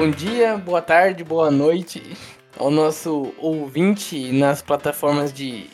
[0.00, 2.16] bom dia, boa tarde, boa noite
[2.58, 5.68] ao nosso ouvinte nas plataformas de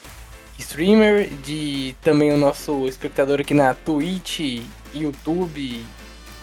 [0.59, 5.86] streamer, de também o nosso espectador aqui na Twitch, YouTube,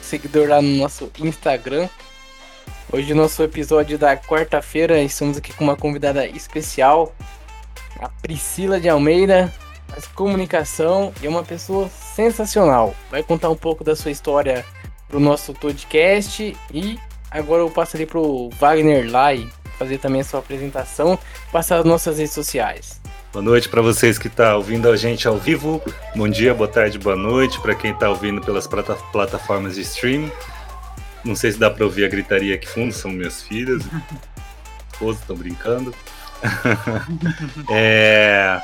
[0.01, 1.89] seguidor lá no nosso Instagram.
[2.89, 7.13] Hoje nosso episódio da quarta-feira, estamos aqui com uma convidada especial,
[7.99, 9.53] a Priscila de Almeida,
[9.89, 12.95] faz comunicação e é uma pessoa sensacional.
[13.11, 14.65] Vai contar um pouco da sua história
[15.09, 16.97] pro nosso podcast e
[17.39, 21.17] agora eu passo ali pro Wagner Lai fazer também a sua apresentação,
[21.51, 23.01] passar as nossas redes sociais.
[23.31, 25.81] Boa noite para vocês que estão tá ouvindo a gente ao vivo.
[26.15, 30.31] Bom dia, boa tarde, boa noite para quem está ouvindo pelas plataformas de streaming.
[31.25, 33.81] Não sei se dá para ouvir a gritaria aqui fundo, são minhas filhas.
[34.93, 35.93] Esposa, estão brincando.
[37.71, 38.61] é,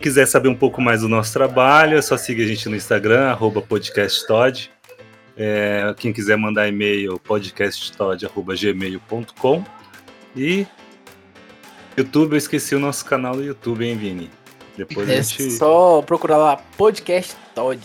[0.00, 3.36] quiser saber um pouco mais do nosso trabalho, é só seguir a gente no Instagram,
[3.68, 4.70] podcasttod.
[5.40, 9.64] É, quem quiser mandar e-mail, podcasttod.gmail.com.
[10.34, 10.66] E
[11.96, 14.28] YouTube, eu esqueci o nosso canal do YouTube, hein, Vini?
[14.76, 15.52] Depois é a gente...
[15.52, 17.80] só procurar lá, Podcast Todd.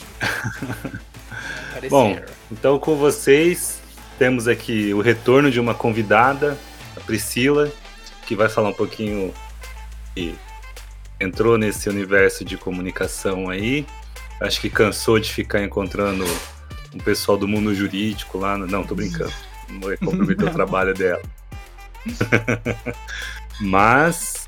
[1.89, 2.19] Bom,
[2.51, 3.79] então com vocês
[4.17, 6.57] temos aqui o retorno de uma convidada,
[6.97, 7.71] a Priscila,
[8.25, 9.31] que vai falar um pouquinho
[10.17, 10.33] e
[11.19, 13.85] entrou nesse universo de comunicação aí.
[14.41, 16.25] Acho que cansou de ficar encontrando
[16.93, 18.57] um pessoal do mundo jurídico lá.
[18.57, 18.67] No...
[18.67, 19.33] Não, tô brincando.
[19.69, 21.21] Não vou comprometer o trabalho dela.
[23.59, 24.47] Mas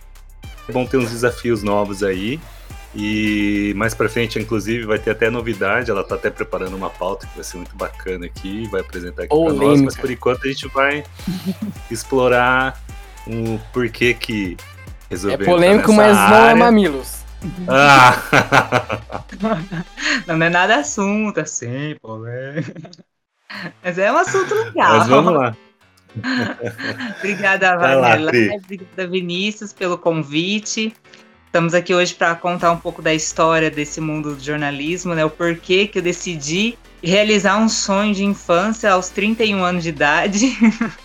[0.68, 2.40] é bom ter uns desafios novos aí.
[2.98, 5.92] E mais pra frente, inclusive, vai ter até novidade.
[5.92, 9.36] Ela tá até preparando uma pauta que vai ser muito bacana aqui, vai apresentar aqui
[9.36, 9.82] para nós.
[9.82, 11.04] Mas por enquanto a gente vai
[11.92, 12.82] explorar
[13.28, 14.56] o porquê que
[15.10, 15.42] resolveu.
[15.42, 16.40] É polêmico, mas área.
[16.40, 17.25] não é mamilos.
[17.68, 18.22] Ah.
[20.28, 22.72] não é nada assunto assim, polêmico.
[23.84, 25.00] Mas é um assunto legal.
[25.00, 25.56] Mas vamos lá.
[27.20, 28.60] obrigada, Wagner.
[28.64, 30.94] Obrigada, Vinícius, pelo convite.
[31.46, 35.24] Estamos aqui hoje para contar um pouco da história desse mundo do jornalismo, né?
[35.24, 40.58] O porquê que eu decidi realizar um sonho de infância aos 31 anos de idade.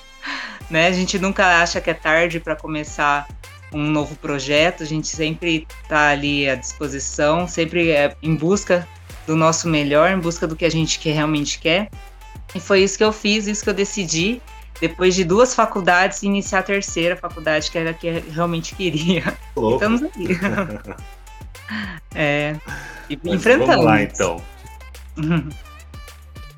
[0.68, 0.88] né?
[0.88, 3.28] A gente nunca acha que é tarde para começar
[3.72, 8.86] um novo projeto, a gente sempre está ali à disposição, sempre é em busca
[9.26, 11.88] do nosso melhor, em busca do que a gente realmente quer.
[12.54, 14.40] E foi isso que eu fiz, isso que eu decidi
[14.80, 19.36] depois de duas faculdades, iniciar a terceira faculdade, que era a que eu realmente queria.
[19.54, 19.74] Opa.
[19.74, 20.28] Estamos aí.
[22.14, 22.56] é,
[23.08, 23.68] e enfrentamos.
[23.68, 24.42] Vamos lá, então.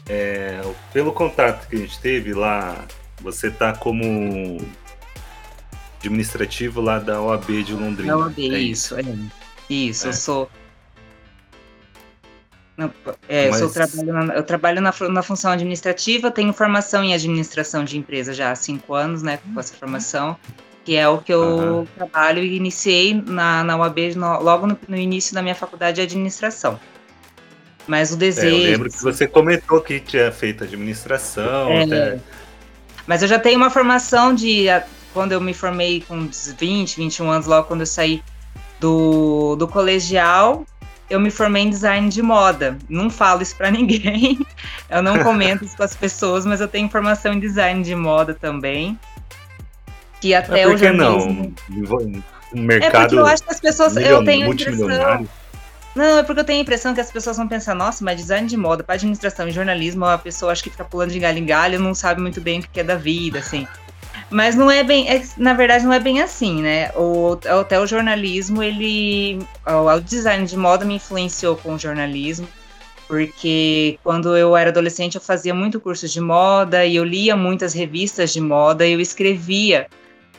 [0.09, 0.63] É,
[0.93, 2.85] pelo contato que a gente teve lá,
[3.21, 4.59] você está como
[6.03, 8.13] administrativo lá da OAB de Londrina.
[8.13, 9.03] Da OAB, é isso, é.
[9.71, 10.09] Isso, é.
[10.11, 10.51] eu sou
[13.29, 13.61] é, Mas...
[13.61, 18.33] eu, trabalho na, eu trabalho na, na função administrativa, tenho formação em administração de empresa
[18.33, 20.37] já há cinco anos, né, com essa formação,
[20.85, 21.87] que é o que eu uhum.
[21.97, 26.03] trabalho e iniciei na, na UAB no, logo no, no, início da minha faculdade de
[26.03, 26.81] administração.
[27.87, 28.57] Mas o desejo...
[28.57, 31.69] É, eu lembro que você comentou que tinha feito administração.
[31.71, 32.19] É, até...
[33.07, 34.67] Mas eu já tenho uma formação de...
[35.13, 38.23] Quando eu me formei com 20, 21 anos, logo quando eu saí
[38.81, 40.65] do, do colegial,
[41.09, 42.79] eu me formei em design de moda.
[42.89, 44.39] Não falo isso para ninguém.
[44.89, 48.35] Eu não comento isso com as pessoas, mas eu tenho formação em design de moda
[48.35, 48.99] também.
[50.21, 51.53] Que até hoje não?
[52.53, 55.27] O mercado é porque eu acho que as pessoas eu tenho impressão
[55.95, 58.49] não, é porque eu tenho a impressão que as pessoas vão pensar, nossa, mas design
[58.49, 61.45] de moda, para administração e jornalismo, a pessoa acha que fica pulando de galho em
[61.45, 63.67] galho, não sabe muito bem o que é da vida, assim.
[64.33, 66.91] Mas não é bem, é, na verdade não é bem assim, né?
[66.97, 72.49] O, até o jornalismo, ele, o, o design de moda me influenciou com o jornalismo,
[73.07, 77.75] porque quando eu era adolescente eu fazia muito curso de moda e eu lia muitas
[77.75, 79.87] revistas de moda e eu escrevia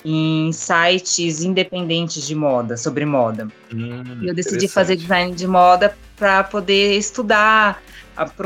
[0.03, 3.47] em sites independentes de moda, sobre moda.
[3.71, 7.81] Hum, e eu decidi fazer design de moda para poder estudar,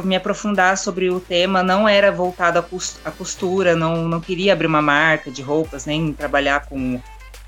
[0.04, 1.64] me aprofundar sobre o tema.
[1.64, 6.66] Não era voltado à costura, não, não queria abrir uma marca de roupas, nem trabalhar
[6.68, 7.02] com,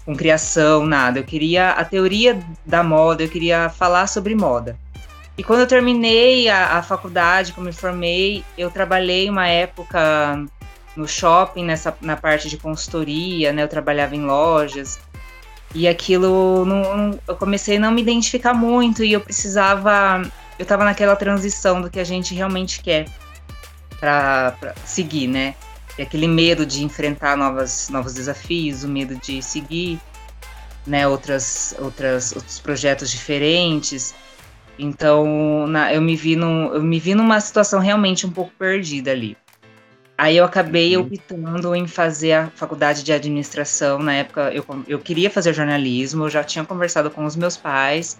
[0.05, 1.19] com criação, nada.
[1.19, 4.77] Eu queria a teoria da moda, eu queria falar sobre moda.
[5.37, 10.45] E quando eu terminei a, a faculdade, eu me formei, eu trabalhei uma época
[10.97, 13.63] no shopping, nessa, na parte de consultoria, né?
[13.63, 14.99] Eu trabalhava em lojas.
[15.73, 20.21] E aquilo, não, eu comecei a não me identificar muito e eu precisava.
[20.59, 23.07] Eu estava naquela transição do que a gente realmente quer
[23.97, 25.55] para seguir, né?
[25.97, 29.97] E aquele medo de enfrentar novas, novos desafios, o medo de seguir,
[30.85, 31.07] né?
[31.07, 34.13] Outras, outras, outros projetos diferentes.
[34.77, 39.11] Então, na, eu, me vi num, eu me vi numa situação realmente um pouco perdida
[39.11, 39.37] ali.
[40.17, 41.03] Aí eu acabei uhum.
[41.03, 43.99] optando em fazer a faculdade de administração.
[43.99, 48.19] Na época eu, eu queria fazer jornalismo, eu já tinha conversado com os meus pais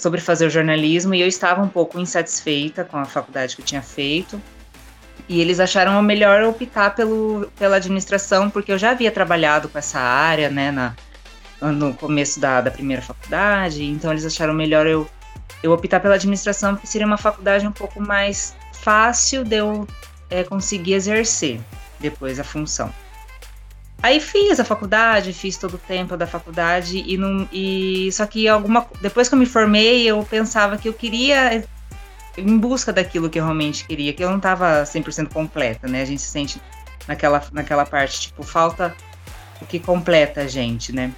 [0.00, 3.82] sobre fazer jornalismo e eu estava um pouco insatisfeita com a faculdade que eu tinha
[3.82, 4.40] feito.
[5.28, 10.00] E eles acharam melhor optar pelo, pela administração, porque eu já havia trabalhado com essa
[10.00, 10.96] área, né, na,
[11.60, 15.08] no começo da, da primeira faculdade, então eles acharam melhor eu,
[15.62, 19.86] eu optar pela administração, porque seria uma faculdade um pouco mais fácil de eu
[20.30, 21.60] é, conseguir exercer
[22.00, 22.92] depois a função.
[24.02, 28.48] Aí fiz a faculdade, fiz todo o tempo da faculdade e não e só que
[28.48, 31.62] alguma depois que eu me formei, eu pensava que eu queria
[32.36, 36.00] em busca daquilo que eu realmente queria, que eu não estava 100% completa, né?
[36.00, 36.60] A gente se sente
[37.06, 38.94] naquela naquela parte tipo falta
[39.60, 41.12] o que completa a gente, né?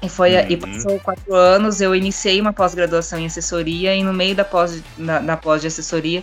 [0.00, 0.46] E foi uhum.
[0.48, 4.80] e passou quatro anos, eu iniciei uma pós-graduação em assessoria e no meio da pós
[4.96, 6.22] na, na pós de assessoria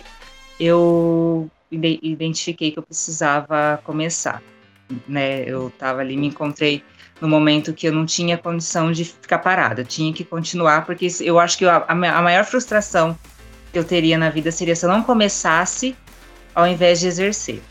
[0.58, 4.42] eu identifiquei que eu precisava começar,
[5.06, 5.44] né?
[5.46, 6.82] Eu estava ali, me encontrei
[7.20, 11.08] no momento que eu não tinha condição de ficar parada, eu tinha que continuar, porque
[11.20, 13.16] eu acho que a, a maior frustração
[13.72, 15.94] que eu teria na vida seria se eu não começasse
[16.54, 17.62] ao invés de exercer.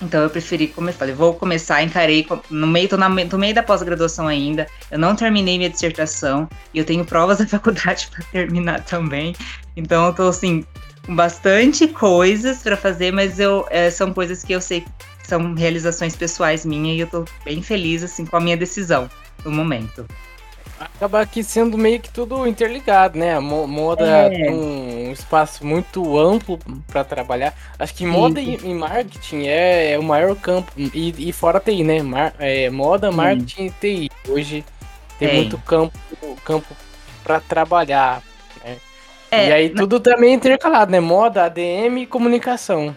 [0.00, 3.54] Então eu preferi, como eu falei, vou começar, encarei no meio, tô na, no meio
[3.54, 8.24] da pós-graduação ainda, eu não terminei minha dissertação e eu tenho provas da faculdade para
[8.26, 9.34] terminar também.
[9.76, 10.64] Então eu tô assim,
[11.04, 14.84] com bastante coisas para fazer, mas eu é, são coisas que eu sei
[15.28, 19.10] são realizações pessoais minhas e eu tô bem feliz assim com a minha decisão
[19.44, 20.06] no momento.
[20.80, 23.38] Acaba aqui sendo meio que tudo interligado, né?
[23.38, 24.30] Moda é.
[24.30, 27.52] tem um espaço muito amplo para trabalhar.
[27.78, 30.72] Acho que moda e, e, marketing é, é, o maior campo.
[30.76, 32.00] E, e fora TI, né?
[32.00, 34.10] Mar, é, moda, marketing e TI.
[34.28, 34.64] Hoje
[35.18, 35.36] tem, tem.
[35.38, 35.98] muito campo,
[36.44, 36.74] campo
[37.24, 38.22] para trabalhar.
[39.30, 41.00] É, e aí tudo também intercalado, né?
[41.00, 42.96] Moda, ADM e comunicação.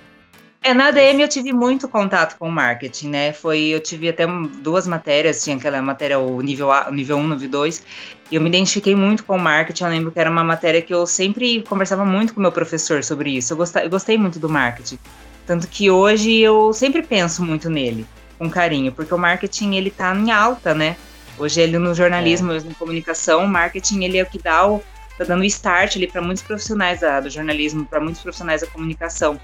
[0.63, 3.33] É, na ADM eu tive muito contato com marketing, né?
[3.33, 4.27] Foi, eu tive até
[4.61, 7.83] duas matérias, tinha aquela matéria, o nível, A, o nível 1, nível 2,
[8.29, 9.85] e eu me identifiquei muito com marketing.
[9.85, 13.03] Eu lembro que era uma matéria que eu sempre conversava muito com o meu professor
[13.03, 13.53] sobre isso.
[13.53, 14.99] Eu gostei, eu gostei muito do marketing.
[15.47, 18.05] Tanto que hoje eu sempre penso muito nele,
[18.37, 20.95] com carinho, porque o marketing ele tá em alta, né?
[21.39, 22.61] Hoje ele no jornalismo, é.
[22.61, 24.79] na comunicação, o marketing ele é o que dá o
[25.17, 29.39] tá dando start ali para muitos profissionais da, do jornalismo, para muitos profissionais da comunicação.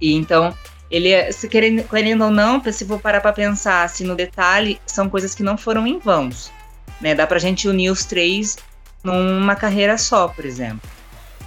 [0.00, 0.54] E então,
[0.90, 4.80] ele, é, se querendo, querendo ou não, se for parar para pensar assim no detalhe,
[4.86, 6.52] são coisas que não foram em vãos.
[7.00, 7.14] Né?
[7.14, 8.56] Dá pra gente unir os três
[9.02, 10.88] numa carreira só, por exemplo.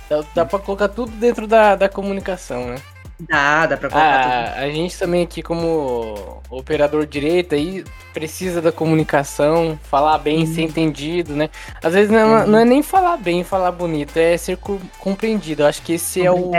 [0.10, 2.82] Dá, dá pra colocar tudo dentro da, da comunicação, né?
[3.20, 4.64] Dá, dá pra colocar ah, tudo.
[4.64, 7.84] A gente também aqui como operador direito aí
[8.14, 10.54] precisa da comunicação, falar bem, uhum.
[10.54, 11.50] ser entendido, né?
[11.84, 12.48] Às vezes não, uhum.
[12.48, 14.58] não, é nem falar bem, falar bonito, é ser
[15.00, 15.64] compreendido.
[15.64, 16.52] Eu acho que esse é o,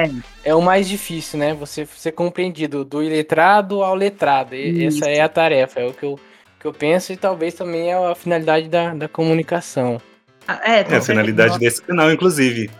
[0.45, 1.55] é o mais difícil, né?
[1.55, 4.55] Você ser compreendido do iletrado ao letrado.
[4.55, 4.99] Isso.
[4.99, 6.21] Essa é a tarefa, é o que eu,
[6.61, 10.01] que eu penso e talvez também é a finalidade da, da comunicação.
[10.47, 12.71] Ah, é, é a finalidade desse canal, inclusive.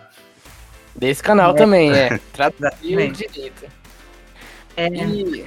[1.01, 1.53] Desse canal é.
[1.55, 2.19] também, é.
[2.31, 3.65] Traduzir direito.
[4.77, 4.87] É.
[4.87, 5.43] E...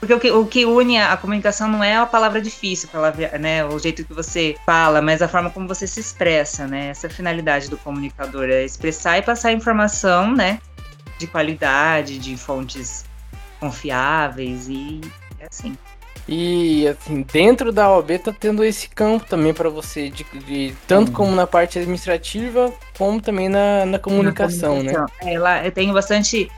[0.00, 3.36] Porque o que, o que une a, a, comunicação não é a palavra difícil, palavra,
[3.38, 6.88] né, o jeito que você fala, mas a forma como você se expressa, né?
[6.88, 10.58] Essa é a finalidade do comunicador, é expressar e passar informação, né?
[11.18, 13.04] De qualidade, de fontes
[13.60, 15.02] confiáveis e
[15.40, 15.76] é assim.
[16.26, 21.08] E assim, dentro da OAB tá tendo esse campo também para você, de, de tanto
[21.08, 21.14] uhum.
[21.14, 25.08] como na parte administrativa, como também na, na comunicação, na comunicação.
[25.22, 25.38] né?
[25.38, 26.50] Lá eu tenho bastante.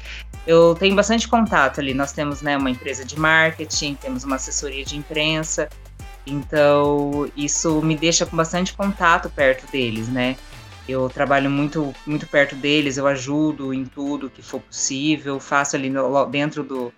[0.46, 1.92] Eu tenho bastante contato ali.
[1.92, 5.68] Nós temos né, uma empresa de marketing, temos uma assessoria de imprensa.
[6.24, 10.36] Então, isso me deixa com bastante contato perto deles, né?
[10.88, 15.90] Eu trabalho muito, muito perto deles, eu ajudo em tudo que for possível, faço ali
[15.90, 16.92] no, dentro do,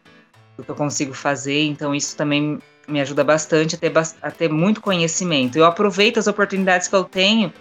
[0.58, 4.50] do que eu consigo fazer, então isso também me ajuda bastante a ter, a ter
[4.50, 5.56] muito conhecimento.
[5.56, 7.52] Eu aproveito as oportunidades que eu tenho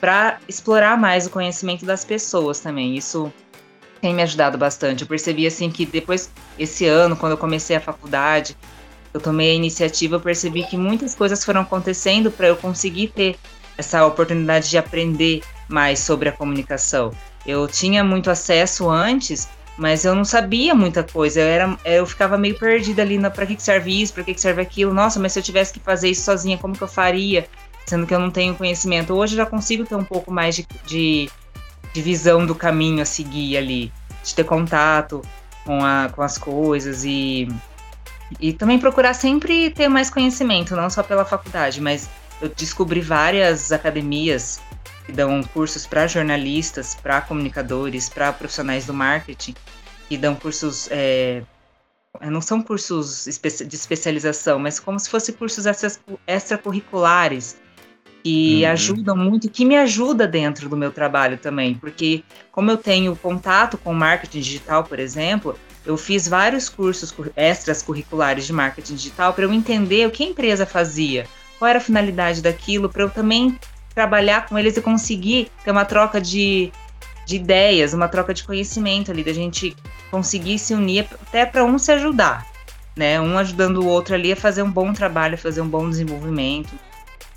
[0.00, 2.96] para explorar mais o conhecimento das pessoas também.
[2.96, 3.32] Isso
[4.00, 5.02] tem me ajudado bastante.
[5.02, 8.56] Eu percebi assim que depois esse ano, quando eu comecei a faculdade,
[9.12, 13.36] eu tomei a iniciativa, eu percebi que muitas coisas foram acontecendo para eu conseguir ter
[13.76, 17.10] essa oportunidade de aprender mais sobre a comunicação.
[17.46, 21.40] Eu tinha muito acesso antes, mas eu não sabia muita coisa.
[21.40, 24.34] Eu, era, eu ficava meio perdida ali na para que, que serve isso, para que,
[24.34, 24.94] que serve aquilo.
[24.94, 27.46] Nossa, mas se eu tivesse que fazer isso sozinha, como que eu faria?
[27.84, 29.14] Sendo que eu não tenho conhecimento.
[29.14, 31.30] Hoje eu já consigo ter um pouco mais de, de,
[31.92, 33.92] de visão do caminho a seguir ali,
[34.24, 35.22] de ter contato
[35.64, 37.48] com, a, com as coisas e,
[38.40, 42.08] e também procurar sempre ter mais conhecimento, não só pela faculdade, mas
[42.40, 44.60] eu descobri várias academias
[45.06, 49.54] que dão cursos para jornalistas, para comunicadores, para profissionais do marketing,
[50.08, 51.42] que dão cursos é,
[52.30, 55.64] não são cursos de especialização, mas como se fossem cursos
[56.26, 57.56] extracurriculares
[58.22, 58.70] que uhum.
[58.72, 63.78] ajudam muito, que me ajuda dentro do meu trabalho também, porque como eu tenho contato
[63.78, 69.44] com marketing digital, por exemplo, eu fiz vários cursos extras curriculares de marketing digital para
[69.44, 71.26] eu entender o que a empresa fazia,
[71.58, 73.56] qual era a finalidade daquilo, para eu também
[73.96, 76.70] trabalhar com eles e conseguir ter uma troca de,
[77.24, 79.74] de ideias, uma troca de conhecimento ali, da gente
[80.10, 82.46] conseguir se unir até para um se ajudar,
[82.94, 83.18] né?
[83.18, 86.74] Um ajudando o outro ali a fazer um bom trabalho, fazer um bom desenvolvimento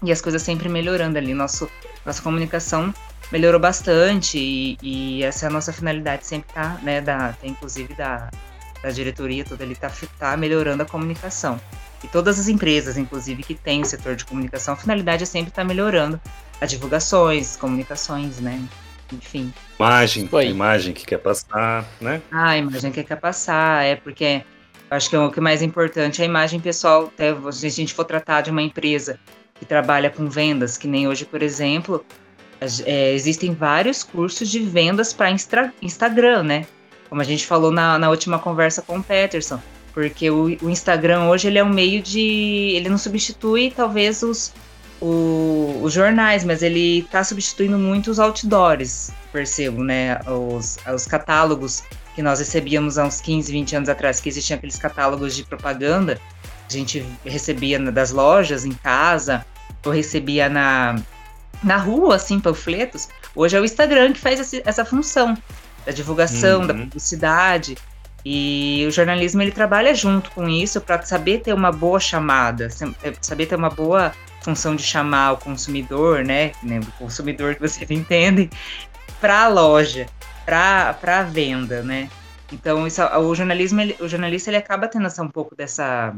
[0.04, 1.34] e as coisas sempre melhorando ali.
[1.34, 1.70] Nosso,
[2.06, 2.94] nossa comunicação
[3.32, 8.30] melhorou bastante e, e essa é a nossa finalidade sempre tá, né, da, inclusive da,
[8.84, 9.90] da diretoria toda ali tá,
[10.20, 11.58] tá melhorando a comunicação.
[12.04, 15.50] E todas as empresas, inclusive, que têm o setor de comunicação, a finalidade é sempre
[15.50, 16.20] estar tá melhorando
[16.62, 18.62] as divulgações, comunicações, né?
[19.12, 19.54] Enfim.
[19.80, 20.46] Imagem, Foi.
[20.46, 22.22] a imagem que quer passar, né?
[22.32, 24.44] Ah, a imagem que quer passar, é porque
[24.90, 27.94] acho que é o que é mais importante, a imagem pessoal, até se a gente
[27.94, 29.20] for tratar de uma empresa
[29.56, 32.04] que trabalha com vendas, que nem hoje, por exemplo,
[32.86, 35.32] é, existem vários cursos de vendas para
[35.82, 36.66] Instagram, né?
[37.10, 39.60] Como a gente falou na, na última conversa com o Peterson,
[39.94, 44.54] porque o, o, Instagram hoje ele é um meio de, ele não substitui talvez os,
[45.02, 50.20] o, os jornais, mas ele está substituindo muito os outdoors, percebo, né?
[50.28, 51.84] Os, os catálogos
[52.16, 56.20] que nós recebíamos há uns 15, 20 anos atrás, que existiam aqueles catálogos de propaganda
[56.70, 59.44] a gente recebia das lojas em casa,
[59.84, 61.02] ou recebia na,
[61.64, 63.10] na rua, assim, panfletos.
[63.36, 65.36] Hoje é o Instagram que faz essa função
[65.86, 66.68] da divulgação, uhum.
[66.68, 67.76] da publicidade.
[68.24, 72.68] E o jornalismo ele trabalha junto com isso para saber ter uma boa chamada,
[73.02, 74.12] é, saber ter uma boa
[74.50, 78.50] função de chamar o consumidor, né, o consumidor que vocês entendem,
[79.22, 80.08] para a loja,
[80.46, 82.10] para a venda, né.
[82.52, 86.16] Então isso, o jornalismo, ele, o jornalista ele acaba tendo essa, um pouco dessa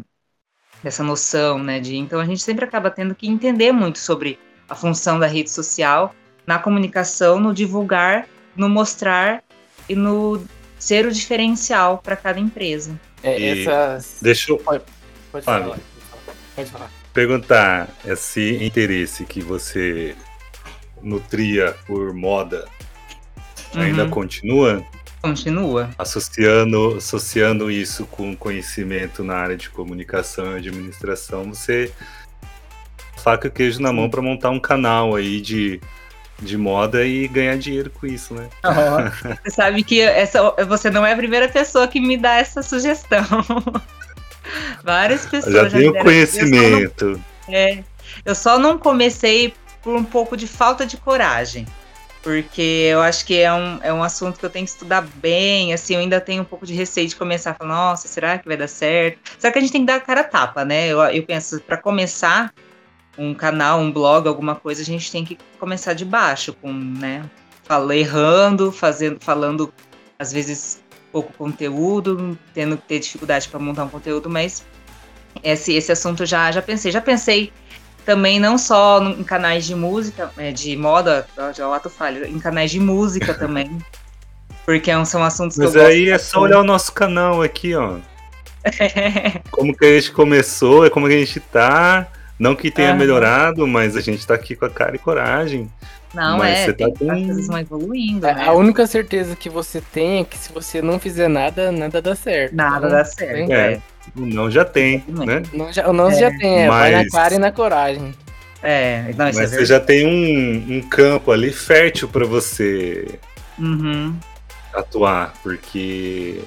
[0.81, 1.79] dessa noção, né?
[1.79, 5.51] De, então a gente sempre acaba tendo que entender muito sobre a função da rede
[5.51, 6.15] social
[6.47, 9.43] na comunicação, no divulgar, no mostrar
[9.88, 10.43] e no
[10.79, 13.00] ser o diferencial para cada empresa.
[13.21, 14.17] É, essas...
[14.21, 14.83] Deixa eu pode,
[15.31, 15.77] pode falar.
[16.55, 17.00] Pode falar.
[17.13, 20.15] Perguntar esse interesse que você
[21.01, 22.65] nutria por moda
[23.75, 24.10] ainda uhum.
[24.10, 24.84] continua?
[25.22, 25.89] Continua.
[25.98, 31.91] Associando, associando isso com conhecimento na área de comunicação e administração, você
[33.18, 35.80] faca e queijo na mão para montar um canal aí de,
[36.39, 38.50] de moda e ganhar dinheiro com isso, né?
[38.63, 42.63] Oh, você sabe que essa, você não é a primeira pessoa que me dá essa
[42.63, 43.24] sugestão.
[44.84, 47.05] Várias pessoas já, já tenho conhecimento.
[47.05, 47.84] Eu não, é,
[48.25, 51.65] eu só não comecei por um pouco de falta de coragem
[52.22, 55.74] porque eu acho que é um, é um assunto que eu tenho que estudar bem,
[55.74, 58.48] assim, eu ainda tenho um pouco de receio de começar a falar, nossa, será que
[58.48, 59.20] vai dar certo?
[59.39, 60.88] Será que a gente tem que dar a cara a tapa, né?
[60.88, 62.53] Eu, eu penso, para começar
[63.17, 67.24] um canal, um blog, alguma coisa, a gente tem que começar de baixo, com, né,
[67.63, 69.74] falando, errando, fazendo, falando,
[70.20, 70.80] às vezes,
[71.12, 74.63] pouco conteúdo, tendo que ter dificuldade para montar um conteúdo, mas
[75.44, 76.91] esse, esse assunto já, já pensei.
[76.91, 77.51] Já pensei
[78.06, 82.39] também não só em canais de música, é, de moda, já o ato falho, em
[82.39, 83.77] canais de música também.
[84.65, 87.75] Porque é são assuntos Mas que eu aí é só olhar o nosso canal aqui,
[87.75, 87.98] ó.
[89.50, 92.08] como que a gente começou, é como que a gente tá.
[92.38, 92.98] Não que tenha uhum.
[92.98, 95.72] melhorado, mas a gente tá aqui com a cara e coragem.
[96.13, 97.12] Não, mas é, tá com...
[97.12, 98.27] as coisas vão evoluindo.
[98.27, 98.48] É, né?
[98.48, 102.15] A única certeza que você tem é que se você não fizer nada, nada dá
[102.15, 102.53] certo.
[102.53, 103.51] Nada então, dá certo.
[103.51, 103.74] É.
[103.74, 103.82] é.
[104.15, 105.44] O não já tem, né?
[105.53, 106.15] Não já, o não é.
[106.15, 106.80] já tem, é, mas...
[106.80, 108.13] vai na cara e na coragem.
[108.63, 113.08] É, não, mas é você já tem um, um campo ali fértil para você
[113.58, 114.15] uhum.
[114.74, 116.41] atuar, porque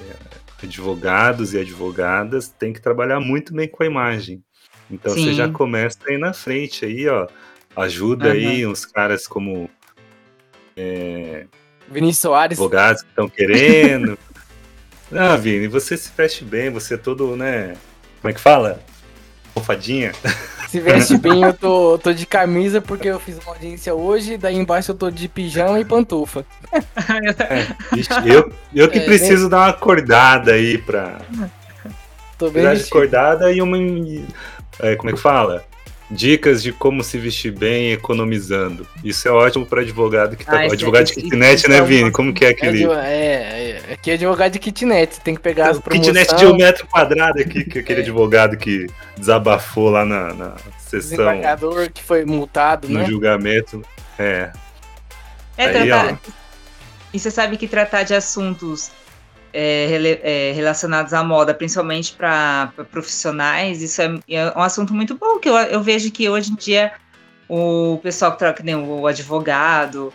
[0.63, 4.41] advogados e advogadas têm que trabalhar muito bem com a imagem.
[4.89, 5.25] Então Sim.
[5.25, 7.27] você já começa aí na frente aí, ó.
[7.75, 8.31] Ajuda uhum.
[8.31, 9.69] aí uns caras como
[10.75, 11.45] é,
[11.89, 12.57] Vinícius Soares.
[12.57, 14.17] Advogados que estão querendo.
[15.11, 17.75] Ah, Vini, você se veste bem, você é todo, né?
[18.19, 18.81] Como é que fala?
[19.55, 20.11] Mofadinha.
[20.67, 24.55] Se veste bem, eu tô, tô de camisa porque eu fiz uma audiência hoje, daí
[24.55, 26.43] embaixo eu tô de pijama e pantufa.
[27.07, 29.49] É, vixe, eu, eu que é, preciso bem...
[29.51, 31.21] dar uma acordada aí pra.
[32.37, 33.77] Tô bem acordada e uma.
[34.79, 35.63] É, como é que fala?
[36.09, 38.87] Dicas de como se vestir bem economizando.
[39.03, 40.59] Isso é ótimo para advogado que tá.
[40.59, 42.11] Ah, advogado é, de kitnet, né, Vini?
[42.11, 42.85] Como que é aquele.
[42.85, 46.15] É, é, aqui é advogado de kitnet, tem que pegar as promoções.
[46.15, 48.03] Kitnet de um metro quadrado aqui, que aquele é.
[48.03, 48.85] advogado que
[49.17, 51.17] desabafou lá na, na sessão.
[51.17, 53.01] Desembargador que foi multado, no né?
[53.01, 53.83] No julgamento.
[54.19, 54.51] É.
[55.57, 56.19] É, Aí, tratar...
[57.11, 58.91] E você sabe que tratar de assuntos
[59.55, 65.39] é, é, relacionados à moda, principalmente para profissionais, isso é, é, um assunto muito bom,
[65.39, 66.91] que eu, eu vejo que hoje em dia
[67.47, 70.13] o pessoal que troca, nem o advogado,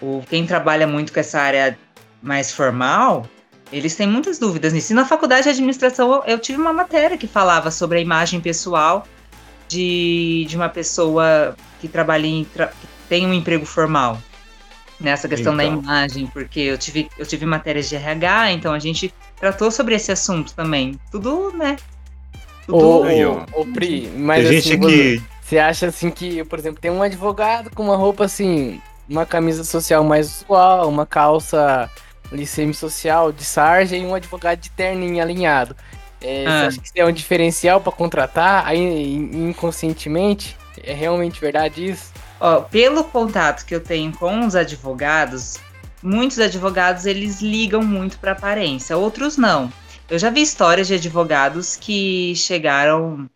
[0.00, 1.76] o, quem trabalha muito com essa área
[2.22, 3.28] mais formal,
[3.72, 4.92] eles têm muitas dúvidas nisso.
[4.92, 9.04] E na faculdade de administração eu tive uma matéria que falava sobre a imagem pessoal
[9.66, 12.68] de, de uma pessoa que trabalha em, que
[13.08, 14.22] tem um emprego formal
[15.00, 15.76] nessa questão então.
[15.76, 19.94] da imagem, porque eu tive, eu tive matérias de RH, então a gente tratou sobre
[19.94, 20.98] esse assunto também.
[21.10, 21.76] Tudo, né?
[22.66, 22.78] Tudo...
[22.78, 25.22] Ô, ô, Pri, mas Tem assim, gente que...
[25.42, 29.62] você acha assim que, por exemplo, tem um advogado com uma roupa assim, uma camisa
[29.64, 31.90] social mais usual, uma calça
[32.44, 35.76] semi-social de sarja e um advogado de terninho alinhado.
[36.20, 36.50] É, ah.
[36.50, 40.56] Você acha que isso é um diferencial para contratar aí inconscientemente?
[40.82, 42.12] É realmente verdade isso?
[42.40, 45.56] Ó, pelo contato que eu tenho com os advogados,
[46.02, 49.72] muitos advogados eles ligam muito para aparência, outros não.
[50.08, 53.28] Eu já vi histórias de advogados que chegaram.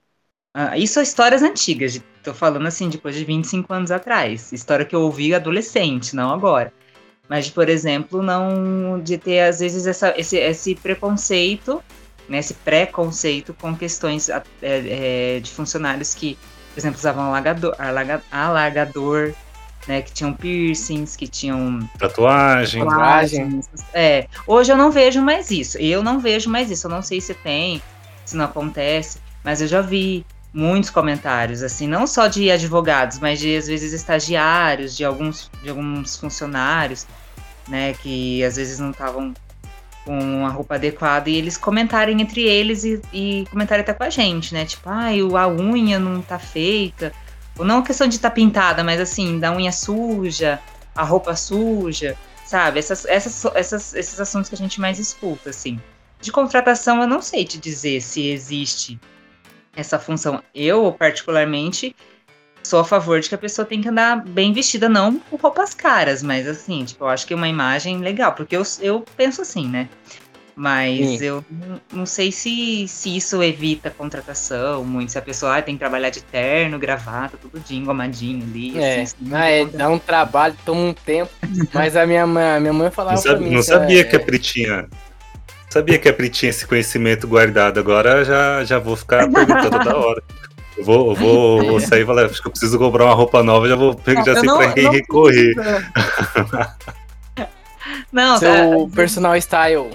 [0.54, 4.52] Ah, isso são histórias antigas, tô falando assim, depois de 25 anos atrás.
[4.52, 6.72] História que eu ouvi adolescente, não agora.
[7.28, 11.82] Mas, por exemplo, não de ter, às vezes, essa, esse, esse preconceito,
[12.28, 16.36] né, esse preconceito com questões é, é, de funcionários que
[16.72, 17.74] por exemplo, usavam alagador,
[18.30, 19.34] alagador
[19.86, 23.60] né, que tinham piercings, que tinham tatuagem, tatuagem.
[23.92, 25.78] É, hoje eu não vejo mais isso.
[25.78, 26.86] Eu não vejo mais isso.
[26.86, 27.82] Eu não sei se tem,
[28.24, 33.38] se não acontece, mas eu já vi muitos comentários, assim, não só de advogados, mas
[33.38, 37.06] de às vezes estagiários, de alguns, de alguns funcionários,
[37.68, 39.32] né, que às vezes não estavam
[40.04, 44.10] com a roupa adequada e eles comentarem entre eles e, e comentarem até com a
[44.10, 44.64] gente, né?
[44.64, 47.12] Tipo, ai, a unha não tá feita.
[47.58, 50.58] Ou não questão de estar tá pintada, mas assim, da unha suja,
[50.94, 52.78] a roupa suja, sabe?
[52.78, 55.78] Essas, essas, essas, esses assuntos que a gente mais escuta, assim.
[56.20, 58.98] De contratação, eu não sei te dizer se existe
[59.74, 60.42] essa função.
[60.54, 61.94] Eu, particularmente,
[62.62, 65.74] sou a favor de que a pessoa tem que andar bem vestida, não com roupas
[65.74, 69.42] caras, mas assim, tipo, eu acho que é uma imagem legal, porque eu, eu penso
[69.42, 69.88] assim, né?
[70.60, 71.24] Mas Sim.
[71.24, 71.44] eu
[71.90, 76.10] não sei se, se isso evita contratação muito, se a pessoa ah, tem que trabalhar
[76.10, 78.78] de terno, gravata, tudo de engomadinho ali.
[78.78, 81.32] É, assim, assim, ah, é dá um trabalho, toma um tempo.
[81.72, 84.04] mas a minha, minha mãe falava não, sabe, mim, não sabia é...
[84.04, 84.86] que a Pritinha.
[85.70, 90.22] Sabia que a Pritinha esse conhecimento guardado, agora já, já vou ficar perguntando toda hora.
[90.80, 93.42] Eu vou, eu vou, vou sair e falar, acho que eu preciso comprar uma roupa
[93.42, 95.54] nova, já vou pegar já sei não, pra quem não recorrer.
[98.10, 98.96] não, Seu tá...
[98.96, 99.90] personal style.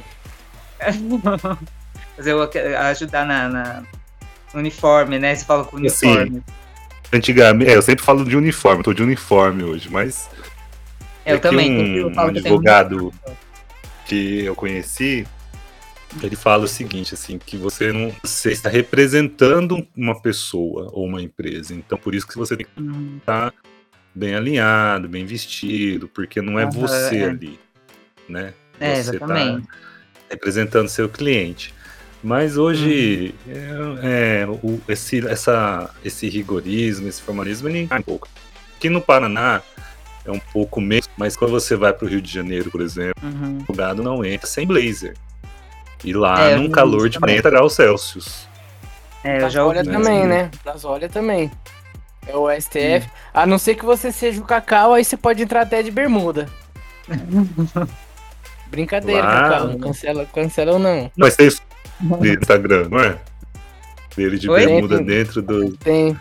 [2.16, 2.50] Fazer eu
[2.82, 3.84] ajudar na, na,
[4.54, 5.36] no uniforme, né?
[5.36, 6.32] Você fala com uniforme.
[6.32, 6.44] Sim.
[7.12, 10.30] Antigamente, é, eu sempre falo de uniforme, tô de uniforme hoje, mas.
[11.26, 12.06] Eu é também.
[12.06, 13.12] Um, um advogado
[14.06, 15.26] que eu conheci,
[16.24, 21.22] ele fala o seguinte, assim, que você não você está representando uma pessoa ou uma
[21.22, 21.74] empresa.
[21.74, 23.54] Então, por isso que você tem que estar
[24.14, 27.26] bem alinhado, bem vestido, porque não é uhum, você é.
[27.26, 27.60] ali,
[28.30, 28.54] né?
[28.80, 29.62] É, você está
[30.30, 31.74] representando seu cliente.
[32.24, 34.00] Mas hoje uhum.
[34.02, 38.28] é, é, o, esse, essa, esse rigorismo, esse formalismo, ele é um pouco.
[38.78, 39.62] Aqui no Paraná
[40.26, 43.22] é um pouco menos, mas quando você vai para o Rio de Janeiro, por exemplo,
[43.24, 43.64] uhum.
[43.68, 45.14] o gado não entra sem blazer.
[46.06, 48.48] E lá é, num calor de 40 graus Celsius.
[49.24, 50.52] É, eu já olha também, né?
[50.64, 51.52] Das olha também.
[52.28, 53.02] É o STF.
[53.02, 53.12] Sim.
[53.34, 56.48] A não ser que você seja o Cacau, aí você pode entrar até de bermuda.
[58.68, 59.50] Brincadeira, lá...
[59.50, 59.68] Cacau.
[59.68, 61.12] Não cancela, cancela ou não.
[61.18, 61.62] Mas tem isso
[62.00, 63.18] no Instagram, não é?
[64.16, 64.66] Dele de Oi?
[64.66, 65.78] bermuda tem, dentro do.
[65.78, 66.18] Tem.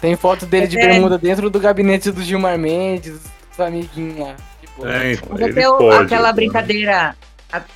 [0.00, 0.88] Tem foto dele de é.
[0.88, 4.36] bermuda dentro do gabinete do Gilmar Mendes, dos amiguinhos lá.
[4.60, 7.16] Tipo, é, então, ele pode, aquela brincadeira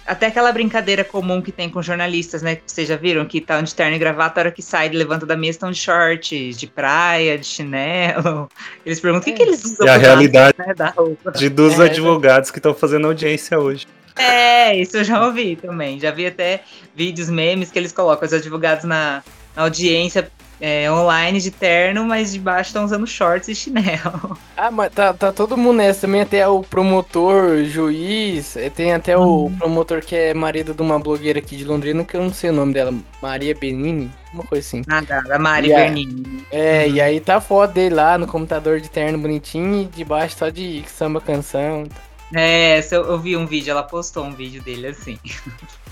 [0.06, 2.56] até aquela brincadeira comum que tem com jornalistas, né?
[2.56, 5.24] Que vocês já viram que tá de terno e gravata, a hora que sai, levanta
[5.24, 8.48] da mesa, estão de short, de praia, de chinelo.
[8.84, 9.86] Eles perguntam o que, que eles usam.
[9.86, 11.30] É a realidade né, da roupa.
[11.32, 13.86] de dos é, advogados que estão fazendo audiência hoje.
[14.16, 16.00] É, isso eu já ouvi também.
[16.00, 16.62] Já vi até
[16.94, 19.22] vídeos, memes que eles colocam os advogados na,
[19.54, 20.30] na audiência
[20.60, 24.38] é, online de terno, mas de baixo estão usando shorts e chinelo.
[24.56, 26.02] Ah, mas tá, tá todo mundo nessa.
[26.02, 29.46] Também até o promotor, juiz, é, tem até hum.
[29.46, 32.50] o promotor que é marido de uma blogueira aqui de Londrina, que eu não sei
[32.50, 32.92] o nome dela,
[33.22, 34.82] Maria Benini, uma coisa assim.
[34.88, 36.44] Ah, tá, da Maria Benini.
[36.50, 36.94] É, uhum.
[36.94, 40.36] e aí tá a foto dele lá no computador de terno bonitinho e de baixo
[40.36, 41.88] só de samba canção.
[42.34, 45.18] É, eu vi um vídeo, ela postou um vídeo dele assim.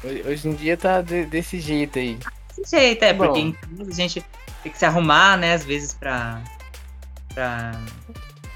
[0.05, 2.19] Hoje em dia tá de, desse jeito aí.
[2.57, 4.25] Desse jeito, é, porque a gente
[4.69, 6.41] tem que se arrumar, né, às vezes pra.
[7.35, 7.73] pra.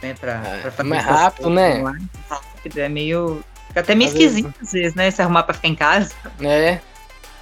[0.02, 1.82] Né, pra, é, pra fazer mais rápido, né?
[2.28, 3.42] Rápido, é meio.
[3.68, 4.62] Fica até meio às esquisito vezes.
[4.62, 5.10] às vezes, né?
[5.10, 6.14] Se arrumar pra ficar em casa.
[6.40, 6.80] É.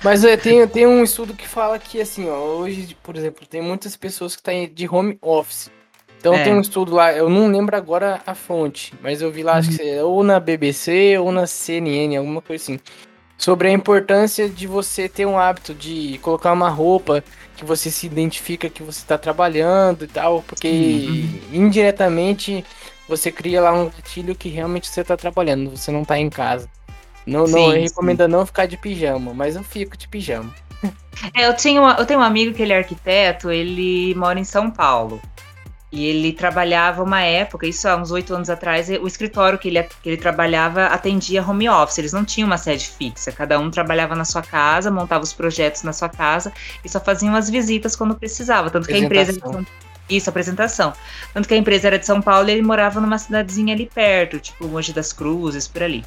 [0.02, 3.60] Mas é, tem, tem um estudo que fala que, assim, ó, hoje, por exemplo, tem
[3.60, 5.70] muitas pessoas que estão tá de home office.
[6.18, 6.44] Então é.
[6.44, 9.58] tem um estudo lá, eu não lembro agora a fonte, mas eu vi lá, uhum.
[9.58, 12.80] acho que é ou na BBC ou na CNN, alguma coisa assim.
[13.40, 17.24] Sobre a importância de você ter um hábito de colocar uma roupa
[17.56, 21.40] que você se identifica que você está trabalhando e tal, porque uhum.
[21.50, 22.62] indiretamente
[23.08, 26.68] você cria lá um gatilho que realmente você está trabalhando, você não está em casa.
[27.26, 30.54] Não, sim, não recomendo não ficar de pijama, mas eu fico de pijama.
[31.34, 34.44] É, eu, tenho uma, eu tenho um amigo que ele é arquiteto, ele mora em
[34.44, 35.20] São Paulo.
[35.92, 39.82] E ele trabalhava uma época, isso há uns oito anos atrás, o escritório que ele,
[39.82, 41.98] que ele trabalhava atendia home office.
[41.98, 45.82] Eles não tinham uma sede fixa, cada um trabalhava na sua casa, montava os projetos
[45.82, 46.52] na sua casa
[46.84, 48.70] e só faziam as visitas quando precisava.
[48.70, 49.32] Tanto que a empresa.
[50.08, 50.92] Isso, apresentação.
[51.32, 54.40] Tanto que a empresa era de São Paulo e ele morava numa cidadezinha ali perto,
[54.40, 56.04] tipo Monte das Cruzes, por ali.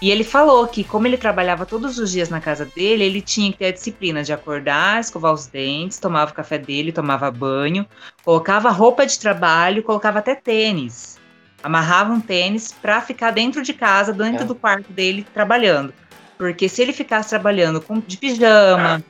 [0.00, 3.50] E ele falou que, como ele trabalhava todos os dias na casa dele, ele tinha
[3.50, 7.84] que ter a disciplina de acordar, escovar os dentes, tomava o café dele, tomava banho,
[8.24, 11.18] colocava roupa de trabalho, colocava até tênis.
[11.64, 14.46] Amarrava um tênis para ficar dentro de casa, dentro é.
[14.46, 15.92] do quarto dele, trabalhando.
[16.36, 19.02] Porque se ele ficasse trabalhando com, de pijama,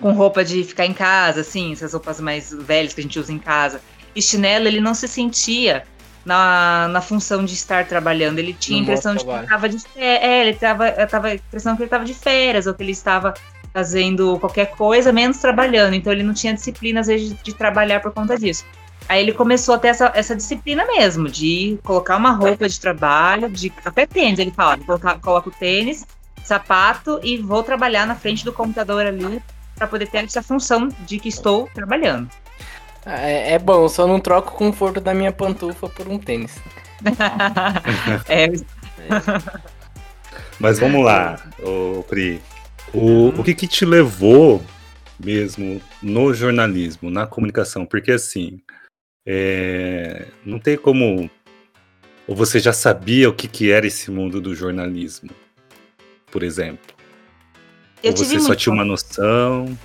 [0.00, 3.30] com roupa de ficar em casa, assim, essas roupas mais velhas que a gente usa
[3.30, 3.82] em casa,
[4.16, 5.84] e chinelo, ele não se sentia
[6.24, 8.38] na, na função de estar trabalhando.
[8.38, 11.76] Ele tinha a impressão de que ele estava de é, ele tava, tava a impressão
[11.76, 13.34] que ele estava de férias ou que ele estava
[13.72, 15.94] fazendo qualquer coisa menos trabalhando.
[15.94, 18.64] Então ele não tinha disciplina às vezes de, de trabalhar por conta disso.
[19.08, 23.50] Aí ele começou a ter essa, essa disciplina mesmo, de colocar uma roupa de trabalho,
[23.50, 26.06] de até tênis, ele fala, coloca, coloca o tênis,
[26.42, 29.42] sapato e vou trabalhar na frente do computador ali
[29.74, 32.30] para poder ter essa função de que estou trabalhando.
[33.06, 36.56] É, é bom, só não troco o conforto da minha pantufa por um tênis.
[38.28, 38.46] é.
[40.58, 42.40] Mas vamos lá, ô Pri.
[42.92, 44.62] O, o que, que te levou
[45.22, 47.84] mesmo no jornalismo, na comunicação?
[47.84, 48.60] Porque assim,
[49.26, 51.30] é, não tem como.
[52.26, 55.30] Ou você já sabia o que, que era esse mundo do jornalismo,
[56.30, 56.94] por exemplo?
[58.02, 59.76] Eu ou você só tinha uma noção?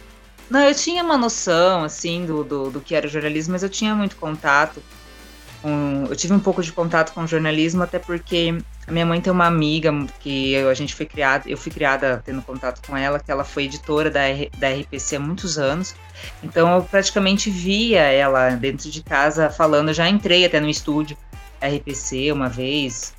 [0.49, 3.93] Não, eu tinha uma noção, assim, do, do, do que era jornalismo, mas eu tinha
[3.93, 4.81] muito contato.
[5.61, 8.57] Com, eu tive um pouco de contato com jornalismo, até porque
[8.87, 12.23] a minha mãe tem uma amiga que eu, a gente foi criada, eu fui criada
[12.25, 15.93] tendo contato com ela, que ela foi editora da, R, da RPC há muitos anos.
[16.41, 19.89] Então eu praticamente via ela dentro de casa falando.
[19.89, 21.15] Eu já entrei até no estúdio
[21.61, 23.13] RPC uma vez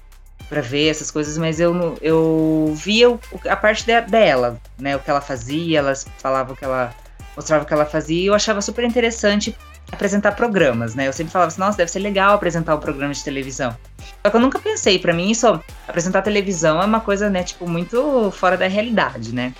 [0.48, 3.16] para ver essas coisas, mas eu, eu via
[3.48, 4.96] a parte de, dela, né?
[4.96, 6.92] O que ela fazia, elas falavam que ela
[7.40, 9.56] mostrava o que ela fazia e eu achava super interessante
[9.90, 11.08] apresentar programas, né?
[11.08, 13.76] Eu sempre falava assim, nossa, deve ser legal apresentar um programa de televisão.
[14.22, 17.66] Só que eu nunca pensei, para mim isso, apresentar televisão é uma coisa, né, tipo,
[17.66, 19.54] muito fora da realidade, né?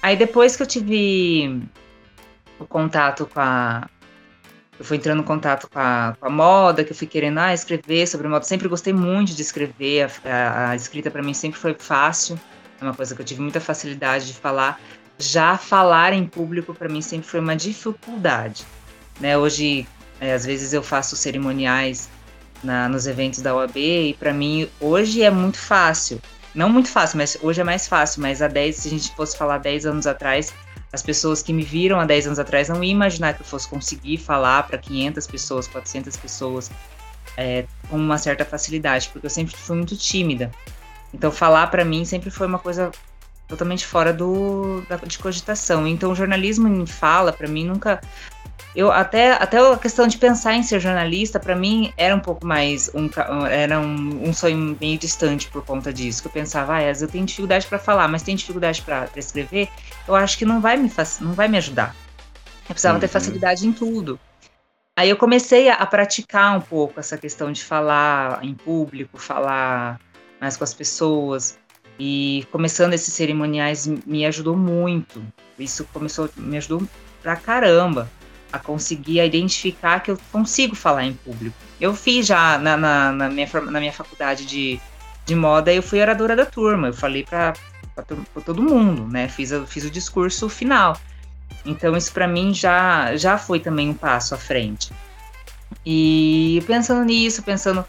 [0.00, 1.60] Aí depois que eu tive
[2.58, 3.86] o contato com a.
[4.78, 7.52] Eu fui entrando em contato com a, com a moda, que eu fui querendo ah,
[7.52, 8.44] escrever sobre moda.
[8.46, 12.40] Sempre gostei muito de escrever, a, a, a escrita para mim sempre foi fácil,
[12.80, 14.80] é uma coisa que eu tive muita facilidade de falar.
[15.20, 18.64] Já falar em público para mim sempre foi uma dificuldade.
[19.20, 19.36] Né?
[19.36, 19.86] Hoje,
[20.20, 22.08] é, às vezes eu faço cerimoniais
[22.64, 26.20] na, nos eventos da OAB e para mim hoje é muito fácil.
[26.54, 28.22] Não muito fácil, mas hoje é mais fácil.
[28.22, 30.52] Mas há 10, se a gente fosse falar 10 anos atrás,
[30.92, 33.68] as pessoas que me viram há 10 anos atrás não iam imaginar que eu fosse
[33.68, 36.70] conseguir falar para 500 pessoas, 400 pessoas
[37.36, 40.50] é, com uma certa facilidade, porque eu sempre fui muito tímida.
[41.12, 42.90] Então, falar para mim sempre foi uma coisa
[43.50, 45.86] totalmente fora do, da, de cogitação.
[45.86, 48.00] Então, o jornalismo em fala, para mim, nunca.
[48.74, 52.46] Eu até, até a questão de pensar em ser jornalista, para mim, era um pouco
[52.46, 52.90] mais.
[52.94, 53.10] Um,
[53.46, 56.22] era um, um sonho meio distante por conta disso.
[56.22, 59.68] Que eu pensava, ah, eu tenho dificuldade para falar, mas tenho dificuldade para escrever,
[60.06, 61.94] eu acho que não vai me, não vai me ajudar.
[62.68, 63.00] Eu precisava uhum.
[63.00, 64.18] ter facilidade em tudo.
[64.96, 69.98] Aí eu comecei a, a praticar um pouco essa questão de falar em público, falar
[70.40, 71.58] mais com as pessoas.
[72.02, 75.22] E começando esses cerimoniais me ajudou muito.
[75.58, 76.82] Isso começou, me ajudou
[77.22, 78.10] pra caramba
[78.50, 81.54] a conseguir identificar que eu consigo falar em público.
[81.78, 84.80] Eu fiz já na, na, na minha, na minha faculdade de,
[85.26, 87.52] de moda, eu fui oradora da turma, eu falei para
[88.46, 89.28] todo mundo, né?
[89.28, 90.98] Fiz, fiz o discurso final.
[91.66, 94.90] Então isso para mim já, já foi também um passo à frente.
[95.84, 97.84] E pensando nisso, pensando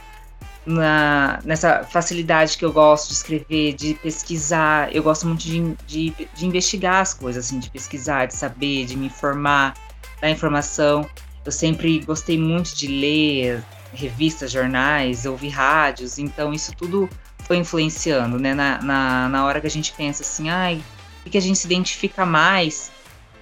[0.66, 4.94] na, nessa facilidade que eu gosto de escrever, de pesquisar.
[4.96, 8.96] Eu gosto muito de, de, de, investigar as coisas, assim, de pesquisar, de saber, de
[8.96, 9.74] me informar,
[10.22, 11.08] dar informação.
[11.44, 18.40] Eu sempre gostei muito de ler revistas, jornais, ouvir rádios, então isso tudo foi influenciando,
[18.40, 18.54] né?
[18.54, 20.82] Na, na, na hora que a gente pensa assim, ai,
[21.26, 22.92] o que a gente se identifica mais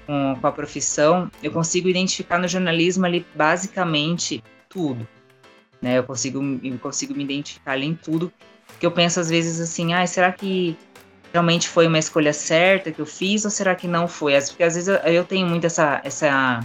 [0.08, 5.08] com, com a profissão, eu consigo identificar no jornalismo ali basicamente tudo.
[5.82, 5.98] Né?
[5.98, 8.32] Eu consigo, eu consigo me identificar ali em tudo.
[8.80, 10.78] Que eu penso às vezes assim, ai, será que
[11.32, 14.40] realmente foi uma escolha certa que eu fiz ou será que não foi?
[14.42, 16.64] Porque às vezes eu, eu tenho muito essa, essa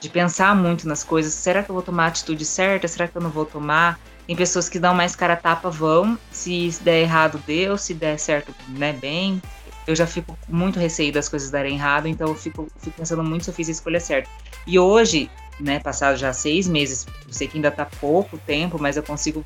[0.00, 1.32] de pensar muito nas coisas.
[1.32, 2.88] Será que eu vou tomar a atitude certa?
[2.88, 3.98] Será que eu não vou tomar?
[4.26, 6.18] Tem pessoas que dão mais cara tapa, vão.
[6.30, 7.78] Se der errado, deu.
[7.78, 9.40] Se der certo, né, bem.
[9.86, 13.44] Eu já fico muito receio das coisas darem errado, então eu fico, fico pensando muito
[13.44, 14.30] se eu fiz a escolha certa.
[14.64, 15.28] E hoje,
[15.60, 19.44] né, passado já seis meses, eu sei que ainda tá pouco tempo, mas eu consigo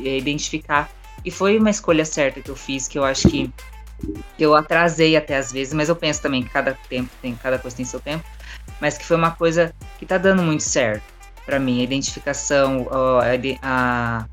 [0.00, 0.90] é, identificar.
[1.24, 3.50] E foi uma escolha certa que eu fiz, que eu acho que
[4.38, 7.76] eu atrasei até às vezes, mas eu penso também que cada tempo tem, cada coisa
[7.76, 8.24] tem seu tempo
[8.80, 11.04] mas que foi uma coisa que está dando muito certo
[11.46, 11.80] para mim.
[11.80, 13.22] A identificação, a,
[13.62, 14.26] a,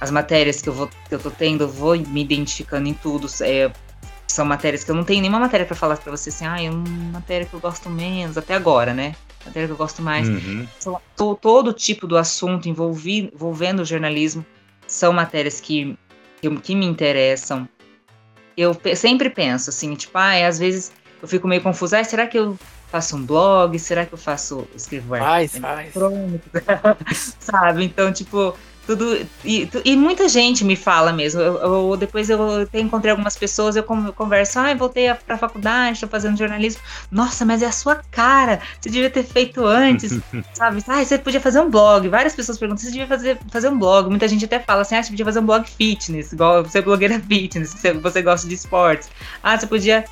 [0.00, 3.26] as matérias que eu, vou, que eu tô tendo, eu vou me identificando em tudo.
[3.42, 3.70] É,
[4.28, 6.70] são matérias que eu não tenho nenhuma matéria para falar para você assim, ah, é
[6.70, 9.14] uma matéria que eu gosto menos, até agora, né?
[9.44, 10.28] Matéria que eu gosto mais.
[10.28, 10.68] Uhum.
[11.40, 14.44] todo tipo do assunto envolvi, envolvendo o jornalismo
[14.86, 15.96] são matérias que,
[16.40, 17.66] que, que me interessam.
[18.54, 22.38] Eu sempre penso assim, tipo, ah, às vezes eu fico meio confusa, ah, será que
[22.38, 22.58] eu
[22.90, 23.78] faço um blog?
[23.78, 25.92] Será que eu faço, escrevo faz, faz.
[25.92, 26.42] Pronto.
[27.40, 27.84] Sabe?
[27.84, 28.54] Então, tipo,
[28.88, 29.26] tudo.
[29.44, 31.42] E, e, muita gente me fala mesmo.
[31.42, 35.92] Eu, eu depois eu, eu encontrei algumas pessoas, eu converso, ah, voltei para a faculdade,
[35.92, 36.80] estou fazendo jornalismo.
[37.10, 38.62] Nossa, mas é a sua cara.
[38.80, 40.18] Você devia ter feito antes,
[40.54, 40.82] sabe?
[40.88, 42.08] Ah, você podia fazer um blog.
[42.08, 44.08] Várias pessoas perguntam, você devia fazer, fazer um blog.
[44.08, 46.82] Muita gente até fala assim, ah, você podia fazer um blog fitness, igual você é
[46.82, 49.10] blogueira fitness, você, você gosta de esportes.
[49.42, 50.06] Ah, você podia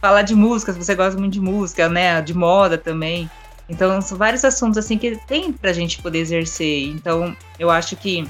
[0.00, 2.22] falar de música, se você gosta muito de música, né?
[2.22, 3.28] De moda também.
[3.70, 6.88] Então, são vários assuntos assim que tem pra gente poder exercer.
[6.88, 8.28] Então, eu acho que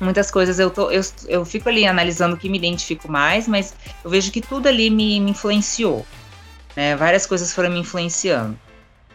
[0.00, 3.74] muitas coisas eu, tô, eu, eu fico ali analisando o que me identifico mais, mas
[4.04, 6.06] eu vejo que tudo ali me, me influenciou.
[6.76, 6.94] Né?
[6.94, 8.56] Várias coisas foram me influenciando.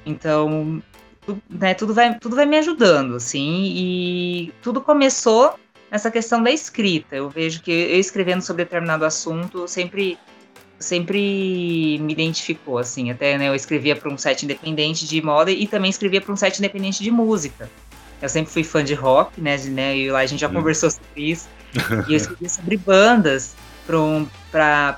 [0.06, 0.84] Então,
[1.26, 5.58] tudo, né, tudo, vai, tudo vai me ajudando, assim, e tudo começou
[5.90, 7.16] nessa questão da escrita.
[7.16, 10.18] Eu vejo que eu escrevendo sobre determinado assunto sempre
[10.84, 13.10] sempre me identificou, assim.
[13.10, 16.36] Até né, eu escrevia para um site independente de moda e também escrevia para um
[16.36, 17.70] site independente de música.
[18.22, 19.58] Eu sempre fui fã de rock, né?
[19.58, 20.54] De, né e lá a gente já hum.
[20.54, 21.48] conversou sobre isso.
[22.08, 24.28] e eu escrevia sobre bandas para um,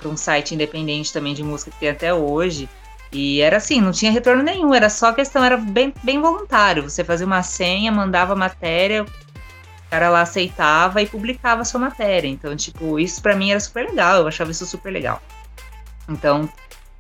[0.06, 2.70] um site independente também de música que tem até hoje.
[3.12, 6.84] E era assim, não tinha retorno nenhum, era só questão, era bem, bem voluntário.
[6.84, 12.28] Você fazia uma senha, mandava matéria, o cara lá aceitava e publicava a sua matéria.
[12.28, 15.22] Então, tipo, isso para mim era super legal, eu achava isso super legal.
[16.10, 16.50] Então,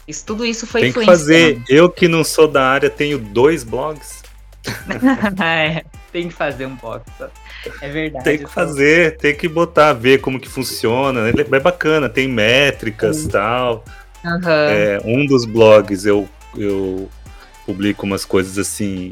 [0.07, 1.61] isso, tudo isso foi Tem que fazer.
[1.67, 4.23] Eu que não sou da área tenho dois blogs.
[5.43, 7.03] é, tem que fazer um blog.
[7.81, 8.23] É verdade.
[8.23, 11.29] Tem que fazer, tem que botar, ver como que funciona.
[11.29, 13.83] É bacana, tem métricas e tal.
[14.23, 14.39] Uhum.
[14.43, 17.09] É, um dos blogs eu, eu
[17.65, 19.11] publico umas coisas assim.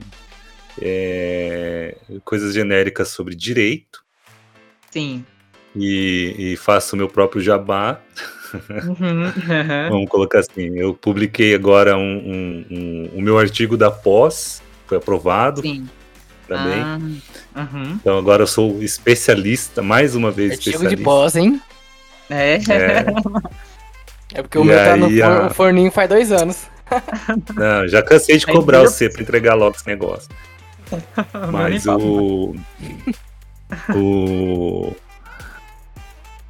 [0.81, 4.03] É, coisas genéricas sobre direito.
[4.91, 5.25] Sim.
[5.75, 7.99] E, e faço o meu próprio jabá.
[8.53, 9.89] Uhum, uhum.
[9.89, 10.77] Vamos colocar assim.
[10.77, 15.61] Eu publiquei agora um, um, um, o meu artigo da pós, foi aprovado.
[15.61, 15.87] Sim.
[16.47, 16.81] Também.
[16.81, 16.99] Ah,
[17.55, 17.97] uhum.
[18.01, 20.97] Então agora eu sou especialista, mais uma vez artigo especialista.
[20.97, 21.61] de pós, hein?
[22.29, 22.55] É.
[22.55, 23.05] É,
[24.35, 25.49] é porque o meu tá no a...
[25.49, 26.67] forninho faz dois anos.
[27.55, 30.29] Não, já cansei de cobrar você para entregar logo esse negócio.
[31.51, 32.55] Mas o.
[33.95, 34.95] o.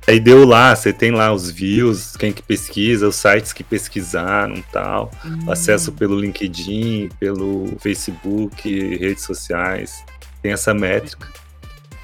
[0.06, 4.62] Aí deu lá, você tem lá os views, quem que pesquisa, os sites que pesquisaram
[4.72, 5.50] tal, hum.
[5.50, 10.04] acesso pelo LinkedIn, pelo Facebook, redes sociais,
[10.42, 11.28] tem essa métrica.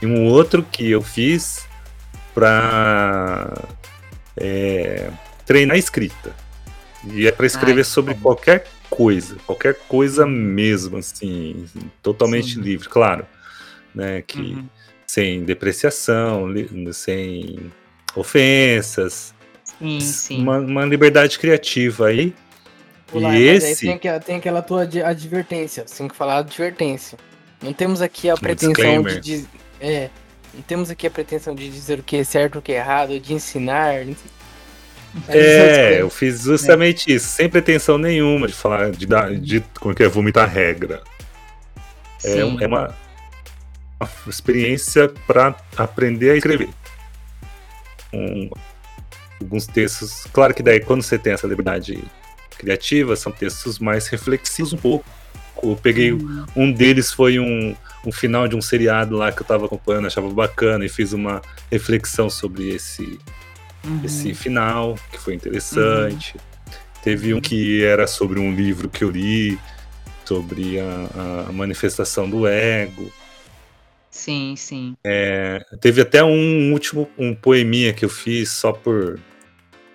[0.02, 1.68] E um outro que eu fiz
[2.34, 3.54] para
[4.38, 5.12] é,
[5.46, 6.34] treinar escrita.
[7.06, 8.22] E é para escrever Ai, sobre bom.
[8.22, 11.66] qualquer coisa, qualquer coisa mesmo, assim,
[12.02, 12.62] totalmente Sim.
[12.62, 13.26] livre, claro,
[13.94, 14.66] né, que uhum.
[15.06, 16.48] sem depreciação,
[16.94, 17.72] sem
[18.16, 19.34] ofensas.
[19.80, 20.42] Sim, sim.
[20.42, 22.34] Uma, uma liberdade criativa aí.
[23.12, 23.86] Olá, e esse.
[23.86, 25.88] Tem aquela, tem aquela tua advertência.
[25.88, 27.18] Você tem que falar advertência.
[27.62, 29.20] Não temos aqui a um pretensão disclaimer.
[29.20, 29.46] de.
[29.80, 30.10] É.
[30.54, 33.20] Não temos aqui a pretensão de dizer o que é certo, o que é errado,
[33.20, 33.96] de ensinar.
[35.28, 37.16] É, eu fiz justamente é.
[37.16, 41.02] isso, sem pretensão nenhuma de falar, de dar, de como que é, vomitar regra.
[42.24, 42.96] É, é, uma,
[44.00, 46.70] uma experiência para aprender a escrever
[48.14, 48.50] um,
[49.42, 50.26] alguns textos.
[50.32, 52.04] Claro que daí quando você tem essa liberdade
[52.58, 55.06] criativa, são textos mais reflexivos um pouco.
[55.62, 56.46] Eu peguei hum.
[56.56, 60.30] um deles foi um, um final de um seriado lá que eu estava acompanhando, achava
[60.30, 63.20] bacana e fiz uma reflexão sobre esse
[63.84, 64.02] uhum.
[64.04, 66.36] esse final, que foi interessante.
[66.36, 66.74] Uhum.
[67.04, 69.58] Teve um que era sobre um livro que eu li,
[70.26, 73.12] sobre a, a manifestação do ego.
[74.10, 74.96] Sim, sim.
[75.04, 79.20] É, teve até um último um poeminha que eu fiz só por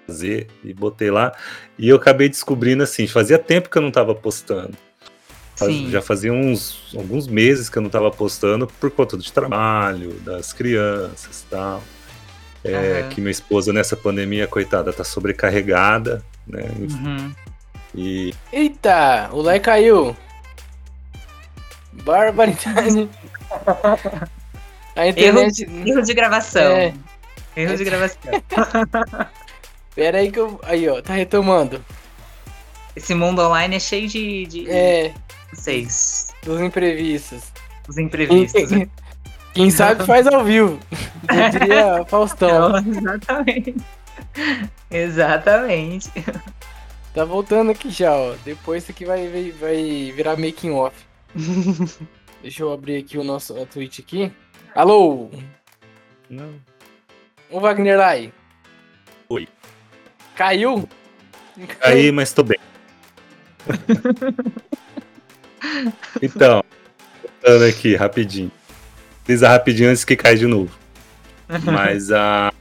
[0.07, 1.33] fazer e botei lá.
[1.79, 4.77] E eu acabei descobrindo assim, fazia tempo que eu não estava postando.
[5.57, 5.89] Sim.
[5.91, 10.53] Já fazia uns alguns meses que eu não estava postando por conta do trabalho, das
[10.53, 11.83] crianças e tal.
[12.65, 13.09] É, uhum.
[13.11, 16.65] Que minha esposa nessa pandemia, coitada, tá sobrecarregada, né?
[16.79, 17.33] Uhum.
[17.95, 18.35] E...
[18.53, 20.17] Eita, o Lai caiu.
[21.93, 23.09] Barbaridade.
[24.97, 25.63] A internet.
[25.63, 26.73] Erro de, erro de gravação.
[26.73, 26.95] É.
[27.57, 28.33] Erro de gravação.
[29.95, 30.61] Pera aí que eu.
[30.63, 31.85] Aí, ó, tá retomando.
[32.95, 34.47] Esse mundo online é cheio de.
[34.47, 34.71] de...
[34.71, 35.13] É.
[35.53, 36.33] Vocês.
[36.45, 37.43] Dos imprevistos.
[37.89, 38.69] Os imprevistos.
[38.69, 38.91] Quem,
[39.55, 40.79] quem sabe faz ao vivo.
[41.29, 42.73] Eu diria Faustão.
[42.77, 43.77] exatamente.
[44.91, 46.11] Exatamente.
[47.15, 48.35] Tá voltando aqui já, ó.
[48.45, 50.97] Depois isso aqui vai, vai, vai virar making off.
[52.45, 54.31] Deixa eu abrir aqui o nosso a Twitch aqui.
[54.75, 55.31] Alô?
[56.29, 56.61] Não.
[57.51, 58.31] O Wagner Lai.
[59.31, 59.49] Oi.
[60.37, 60.87] Caiu?
[61.81, 62.59] Caí, mas tô bem.
[66.21, 66.63] então,
[67.23, 68.53] voltando aqui rapidinho.
[69.25, 70.79] Precisa rapidinho antes que cai de novo.
[71.65, 72.53] Mas a.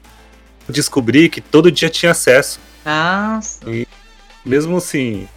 [0.65, 2.57] Uh, descobri que todo dia tinha acesso.
[2.85, 3.69] Nossa.
[3.69, 3.85] E
[4.45, 5.27] mesmo assim,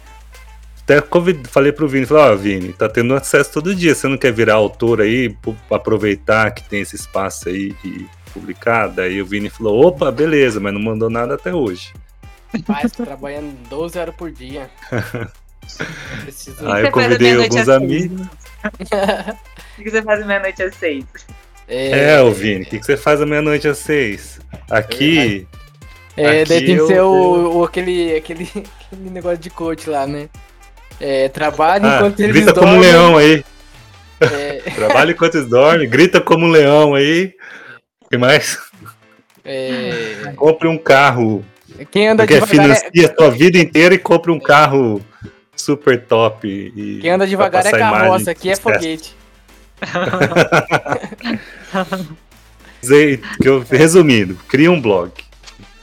[0.87, 1.03] até
[1.49, 4.31] falei pro Vini, falei, ó, oh, Vini, tá tendo acesso todo dia, você não quer
[4.31, 5.35] virar autor aí,
[5.69, 8.87] aproveitar que tem esse espaço aí e publicar?
[8.87, 11.93] Daí o Vini falou, opa, beleza, mas não mandou nada até hoje.
[12.53, 14.69] Rapaz, tô trabalhando 12 horas por dia.
[16.23, 16.65] Preciso...
[16.65, 18.27] Aí eu convidei alguns amigos.
[19.77, 21.05] O que você faz meia-noite às seis?
[21.67, 24.39] É, é o Vini, o que, que você faz à meia-noite às seis?
[24.71, 25.47] Aqui.
[26.17, 28.49] É, aqui daí tem que ser o, o, aquele, aquele,
[28.91, 30.27] aquele negócio de coach lá, né?
[30.99, 32.53] É, trabalha ah, enquanto eles grita dormem.
[32.53, 33.45] Grita como um leão aí.
[34.19, 34.61] É...
[34.75, 37.33] trabalha enquanto eles dormem, grita como um leão aí.
[38.03, 38.57] O que mais?
[39.45, 40.33] É...
[40.35, 41.45] Compre um carro.
[41.91, 43.05] Quem anda devagar financia é...
[43.05, 45.01] a sua vida inteira e compre um carro
[45.55, 46.47] super top.
[46.47, 49.15] E Quem anda devagar é carroça, aqui é foguete.
[53.69, 55.11] Resumindo, cria um blog.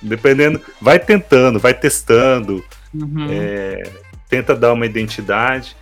[0.02, 2.64] Dependendo, vai tentando, vai testando.
[2.92, 3.28] Uhum.
[3.30, 3.82] É,
[4.28, 5.76] tenta dar uma identidade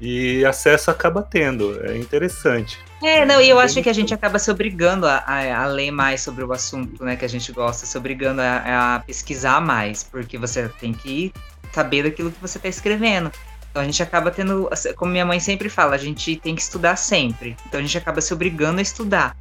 [0.00, 1.84] e acesso acaba tendo.
[1.84, 2.78] É interessante.
[3.02, 5.90] É, não, e eu acho que a gente acaba se obrigando a, a, a, ler
[5.90, 10.02] mais sobre o assunto, né, que a gente gosta, se obrigando a, a pesquisar mais,
[10.02, 11.32] porque você tem que
[11.72, 13.30] saber daquilo que você está escrevendo.
[13.70, 16.96] Então a gente acaba tendo, como minha mãe sempre fala, a gente tem que estudar
[16.96, 17.56] sempre.
[17.66, 19.36] Então a gente acaba se obrigando a estudar,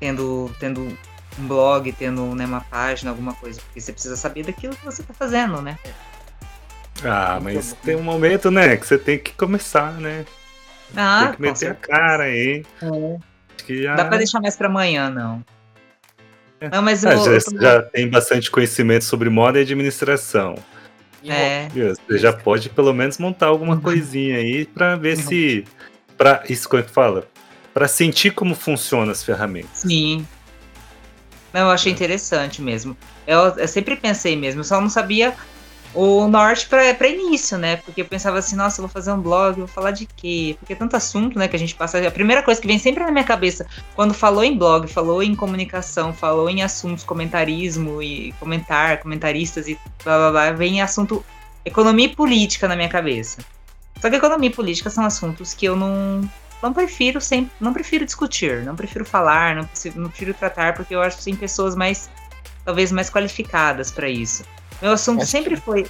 [0.00, 0.80] tendo, tendo
[1.38, 5.02] um blog, tendo né, uma página, alguma coisa, porque você precisa saber daquilo que você
[5.02, 5.78] está fazendo, né?
[7.02, 10.24] Ah, mas tem um momento, né, que você tem que começar, né?
[10.96, 12.64] Ah, tem que meter a cara aí.
[12.82, 13.16] É.
[13.64, 13.96] Que já...
[13.96, 15.44] Dá pra deixar mais pra amanhã, não.
[16.60, 16.68] É.
[16.68, 17.60] Não, mas ah, já, tô...
[17.60, 20.56] já, tem bastante conhecimento sobre moda e administração.
[21.26, 21.68] É.
[21.68, 25.64] Você já pode pelo menos montar alguma coisinha aí para ver se.
[26.18, 27.26] para Isso como é que fala?
[27.72, 29.78] Para sentir como funcionam as ferramentas.
[29.78, 30.26] Sim.
[31.52, 31.94] Não, eu achei é.
[31.94, 32.96] interessante mesmo.
[33.26, 35.34] Eu, eu sempre pensei mesmo, eu só não sabia
[35.94, 37.76] o norte para início, né?
[37.76, 40.56] Porque eu pensava assim, nossa, vou fazer um blog, vou falar de quê?
[40.58, 42.06] Porque é tanto assunto, né, que a gente passa.
[42.06, 45.34] A primeira coisa que vem sempre na minha cabeça, quando falou em blog, falou em
[45.34, 51.24] comunicação, falou em assuntos, comentarismo e comentar, comentaristas e blá blá blá, vem assunto
[51.64, 53.38] economia e política na minha cabeça.
[54.00, 56.28] Só que economia e política são assuntos que eu não
[56.62, 61.02] não prefiro sempre, não prefiro discutir, não prefiro falar, não, não prefiro tratar, porque eu
[61.02, 62.08] acho que tem pessoas mais
[62.64, 64.42] talvez mais qualificadas para isso.
[64.80, 65.86] Meu assunto acho sempre foi.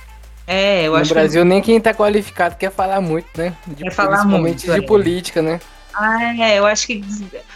[0.47, 1.49] É, eu no acho Brasil, que...
[1.49, 3.57] nem quem tá qualificado quer falar muito, né?
[3.67, 4.61] De, quer falar muito.
[4.61, 4.83] de é.
[4.83, 5.61] política, né?
[5.95, 7.03] Ah, é, eu acho que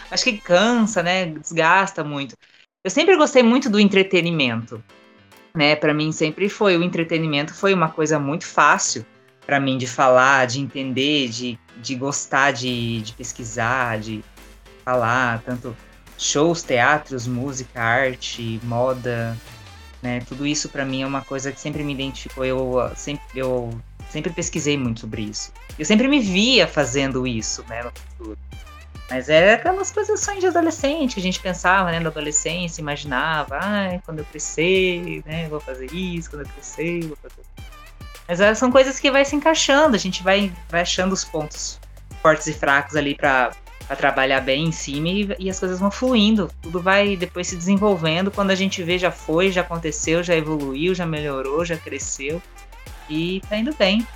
[0.09, 1.25] acho que cansa, né?
[1.25, 2.35] Desgasta muito.
[2.83, 4.83] Eu sempre gostei muito do entretenimento,
[5.53, 5.75] né?
[5.75, 9.05] Para mim sempre foi o entretenimento foi uma coisa muito fácil
[9.45, 14.23] para mim de falar, de entender, de, de gostar de, de pesquisar, de
[14.85, 15.75] falar, tanto
[16.19, 19.35] shows, teatros, música, arte, moda,
[20.01, 20.21] né?
[20.27, 22.45] Tudo isso para mim é uma coisa que sempre me identificou.
[22.45, 23.69] Eu ah, sempre, eu
[24.09, 25.51] sempre pesquisei muito sobre isso.
[25.77, 28.37] Eu sempre me via fazendo isso, né, no futuro.
[29.09, 33.57] Mas era aquelas coisas sonhos de adolescente que a gente pensava, né, na adolescência, imaginava,
[33.59, 37.41] ah, quando eu crescer, né, vou fazer isso, quando eu crescer, vou fazer.
[38.27, 41.79] Mas ah, são coisas que vai se encaixando, a gente vai, vai achando os pontos
[42.21, 43.51] fortes e fracos ali para
[43.89, 46.49] a trabalhar bem em cima e, e, as coisas vão fluindo.
[46.61, 48.29] Tudo vai depois se desenvolvendo.
[48.29, 52.39] Quando a gente vê, já foi, já aconteceu, já evoluiu, já melhorou, já cresceu.
[53.09, 54.07] E tá indo bem.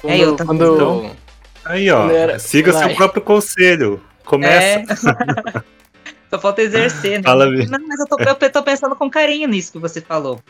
[0.00, 0.74] Quando, é, eu quando...
[0.74, 1.16] Então,
[1.64, 2.38] aí, ó, era...
[2.40, 2.88] siga Vai.
[2.88, 4.02] seu próprio conselho.
[4.24, 4.80] Começa.
[4.80, 5.62] É.
[6.28, 7.22] Só falta exercer, né?
[7.24, 10.40] Fala Não, mas eu tô, eu tô pensando com carinho nisso que você falou.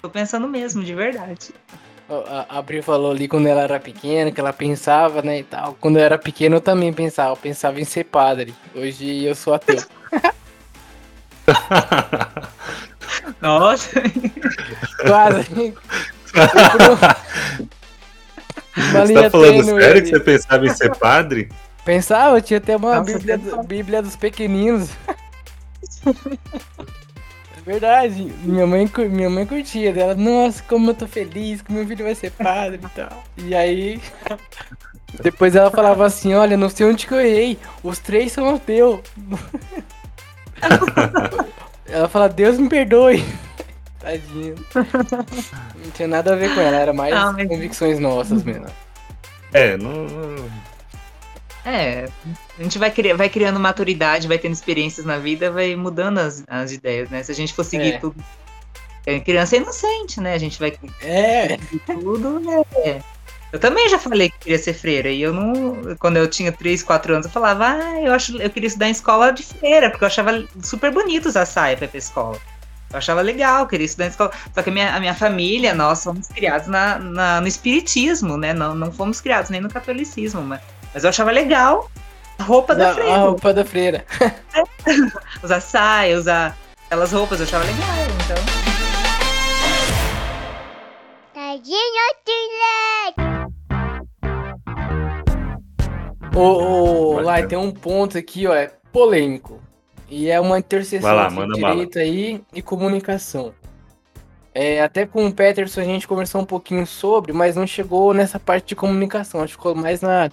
[0.00, 1.50] Tô pensando mesmo, de verdade.
[2.10, 5.76] A, a Bri falou ali quando ela era pequena, que ela pensava, né, e tal.
[5.80, 8.52] Quando eu era pequeno eu também pensava, eu pensava em ser padre.
[8.74, 9.80] Hoje eu sou ateu.
[13.40, 14.02] Nossa!
[15.06, 15.44] Quase.
[18.92, 21.48] você tá falando sério que você pensava em ser padre?
[21.84, 24.90] Pensava, tinha até uma bíblia, do, bíblia dos pequeninos.
[27.64, 28.32] Verdade.
[28.42, 30.14] Minha mãe, minha mãe curtia dela.
[30.14, 33.24] Nossa, como eu tô feliz que meu filho vai ser padre e tal.
[33.36, 34.00] E aí.
[35.22, 37.58] Depois ela falava assim: Olha, não sei onde que eu errei.
[37.82, 39.02] Os três são teu.
[41.86, 43.24] ela fala: Deus me perdoe.
[44.00, 44.54] Tadinho.
[44.74, 47.48] Não tinha nada a ver com ela, era mais não, mas...
[47.48, 48.66] convicções nossas mesmo.
[49.52, 50.06] É, não.
[51.64, 52.08] É,
[52.58, 56.42] a gente vai, cri vai criando maturidade, vai tendo experiências na vida, vai mudando as,
[56.48, 57.22] as ideias, né?
[57.22, 57.98] Se a gente for seguir é.
[57.98, 58.16] tudo.
[59.06, 60.34] É, criança é inocente, né?
[60.34, 60.72] A gente vai.
[61.02, 61.58] É.
[61.86, 62.42] Tudo,
[62.84, 63.00] é.
[63.52, 65.10] Eu também já falei que queria ser freira.
[65.10, 65.96] E eu não.
[65.98, 68.92] Quando eu tinha 3, 4 anos, eu falava, ah, eu, acho, eu queria estudar em
[68.92, 72.38] escola de freira, porque eu achava super bonito usar saia pra ir pra escola.
[72.92, 74.30] Eu achava legal, queria estudar em escola.
[74.54, 78.52] Só que a minha, a minha família, nós fomos criados na, na, no espiritismo, né?
[78.52, 80.60] Não, não fomos criados nem no catolicismo, mas,
[80.92, 81.90] mas eu achava legal
[82.38, 83.14] a roupa da, da freira.
[83.14, 84.04] A roupa da freira.
[85.44, 87.86] usar saia, usar aquelas roupas, eu achava legal,
[88.24, 88.60] então.
[96.34, 99.60] Ô, ô, Lai, tem um ponto aqui, ó, é polêmico.
[100.08, 102.04] E é uma interseção lá, entre direito bala.
[102.04, 103.54] aí e comunicação.
[104.52, 108.40] É, até com o Peterson a gente conversou um pouquinho sobre, mas não chegou nessa
[108.40, 109.42] parte de comunicação.
[109.42, 110.30] Acho que ficou mais na,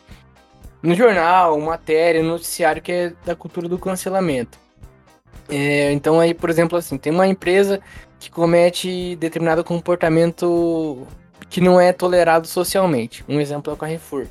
[0.82, 4.58] no jornal, matéria, noticiário, que é da cultura do cancelamento.
[5.50, 7.80] É, então aí, por exemplo, assim, tem uma empresa
[8.20, 11.08] que comete determinado comportamento
[11.50, 13.24] que não é tolerado socialmente.
[13.28, 14.28] Um exemplo é o Carrefour.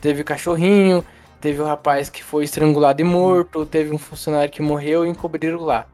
[0.00, 1.04] Teve cachorrinho,
[1.40, 5.60] Teve um rapaz que foi estrangulado e morto, teve um funcionário que morreu e encobriram
[5.60, 5.86] lá.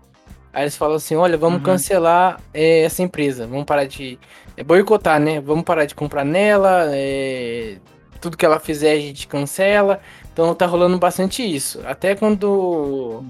[0.53, 1.65] Aí eles falam assim: olha, vamos uhum.
[1.65, 4.19] cancelar é, essa empresa, vamos parar de
[4.57, 5.41] é, boicotar, né?
[5.41, 7.77] Vamos parar de comprar nela, é,
[8.23, 10.01] tudo que ela fizer a gente cancela.
[10.33, 11.81] Então tá rolando bastante isso.
[11.85, 13.25] Até quando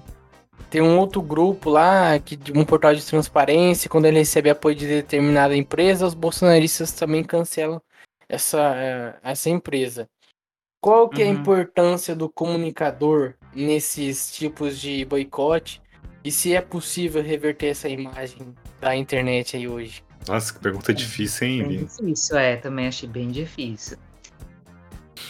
[0.71, 4.87] tem um outro grupo lá, que, um portal de transparência, quando ele recebe apoio de
[4.87, 7.81] determinada empresa, os bolsonaristas também cancelam
[8.29, 10.09] essa, é, essa empresa.
[10.81, 11.29] Qual que uhum.
[11.29, 11.41] é a uhum.
[11.41, 15.81] importância do comunicador nesses tipos de boicote?
[16.25, 20.05] E se é possível reverter essa imagem da internet aí hoje?
[20.27, 23.99] Nossa, que pergunta é, difícil, hein, Bem difícil, é, também achei bem difícil.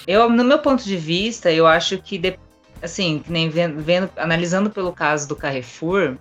[0.06, 2.38] Eu, no meu ponto de vista, eu acho que, de,
[2.82, 6.16] assim, nem vendo, vendo, analisando pelo caso do Carrefour,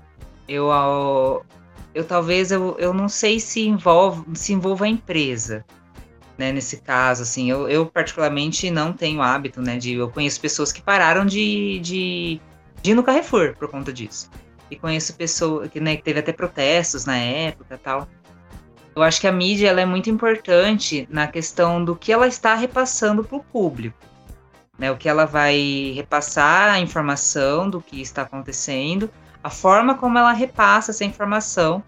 [0.48, 0.70] eu,
[1.94, 5.66] eu talvez eu, eu não sei se envolve se envolva a empresa
[6.42, 10.72] né, nesse caso, assim, eu, eu, particularmente não tenho hábito, né, de, eu conheço pessoas
[10.72, 12.42] que pararam de, de,
[12.82, 14.28] de ir no Carrefour por conta disso,
[14.70, 18.08] e conheço pessoas que, né, que teve até protestos na época tal,
[18.96, 22.56] eu acho que a mídia, ela é muito importante na questão do que ela está
[22.56, 23.98] repassando para o público,
[24.78, 29.10] né, o que ela vai repassar a informação do que está acontecendo,
[29.44, 31.84] a forma como ela repassa essa informação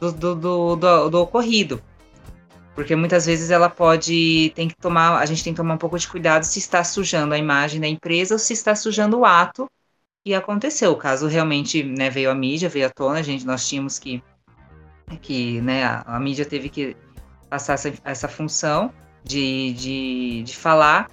[0.00, 1.82] do, do, do, do, do ocorrido,
[2.74, 4.50] porque muitas vezes ela pode.
[4.54, 5.18] Tem que tomar.
[5.18, 7.86] A gente tem que tomar um pouco de cuidado se está sujando a imagem da
[7.86, 9.68] empresa ou se está sujando o ato
[10.24, 10.92] que aconteceu.
[10.92, 14.22] O caso realmente né, veio à mídia, veio à tona, gente, nós tínhamos que.
[15.16, 16.96] Que né, a, a mídia teve que
[17.48, 18.92] passar essa, essa função
[19.22, 21.08] de, de, de falar,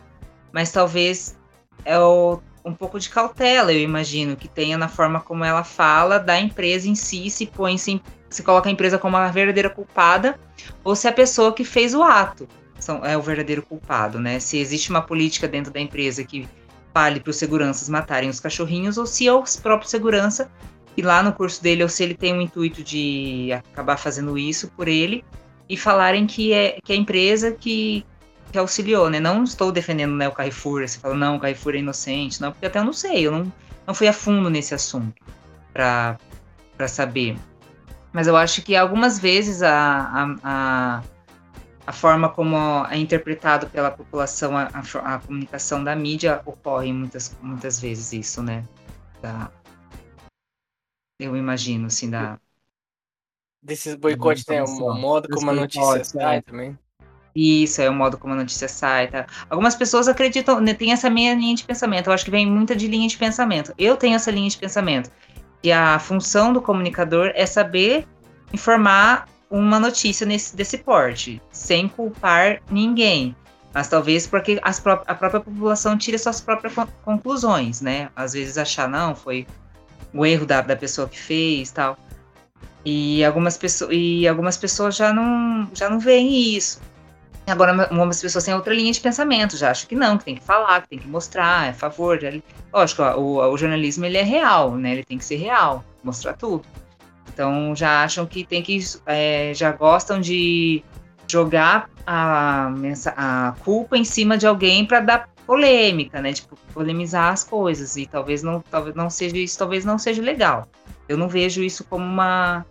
[0.51, 1.37] mas talvez
[1.85, 6.19] é o, um pouco de cautela, eu imagino, que tenha na forma como ela fala
[6.19, 10.39] da empresa em si, se põe se se coloca a empresa como a verdadeira culpada
[10.83, 12.47] ou se a pessoa que fez o ato
[12.79, 14.39] são, é o verdadeiro culpado, né?
[14.39, 16.47] Se existe uma política dentro da empresa que
[16.93, 20.49] fale para os seguranças matarem os cachorrinhos ou se é o próprio segurança
[21.01, 24.87] lá no curso dele ou se ele tem o intuito de acabar fazendo isso por
[24.87, 25.23] ele
[25.67, 28.05] e falarem que é que é a empresa que,
[28.51, 29.19] que auxiliou, né?
[29.19, 32.65] Não estou defendendo né, o Carrefour, você fala, não, o Carrefour é inocente, não, porque
[32.65, 33.53] até eu não sei, eu não,
[33.85, 35.21] não fui a fundo nesse assunto
[35.71, 36.17] para
[36.87, 37.37] saber.
[38.11, 41.03] Mas eu acho que algumas vezes a, a, a,
[41.85, 42.57] a forma como
[42.89, 48.41] é interpretado pela população a, a, a comunicação da mídia ocorre muitas, muitas vezes isso,
[48.41, 48.63] né?
[49.21, 49.51] Da,
[51.19, 52.39] eu imagino, assim, da...
[53.61, 54.63] Desses boicotes, né?
[54.63, 56.41] O modo como a notícia sai é.
[56.41, 56.79] também.
[57.35, 59.27] Isso, é o modo como a notícia sai, tá?
[59.49, 62.75] Algumas pessoas acreditam, né, tem essa minha linha de pensamento, eu acho que vem muita
[62.75, 63.73] de linha de pensamento.
[63.77, 65.11] Eu tenho essa linha de pensamento,
[65.61, 68.07] que a função do comunicador é saber
[68.51, 73.35] informar uma notícia nesse, desse porte, sem culpar ninguém.
[73.73, 78.09] Mas talvez porque as a própria população tire suas próprias conclusões, né?
[78.15, 79.45] Às vezes achar, não, foi
[80.13, 81.97] o erro da, da pessoa que fez tal.
[82.85, 86.79] E algumas, pessoas, e algumas pessoas já não, já não veem isso.
[87.45, 90.43] Agora, algumas pessoas têm outra linha de pensamento, já acham que não, que tem que
[90.43, 92.19] falar, que tem que mostrar, é favor.
[92.19, 92.29] Já,
[92.71, 94.91] lógico, o, o jornalismo ele é real, né?
[94.91, 96.63] Ele tem que ser real, mostrar tudo.
[97.27, 98.79] Então já acham que tem que.
[99.05, 100.83] É, já gostam de
[101.27, 102.71] jogar a,
[103.15, 106.31] a culpa em cima de alguém para dar polêmica, né?
[106.31, 107.97] Tipo, polemizar as coisas.
[107.97, 110.67] E talvez não, talvez não seja isso, talvez não seja legal.
[111.07, 112.63] Eu não vejo isso como uma,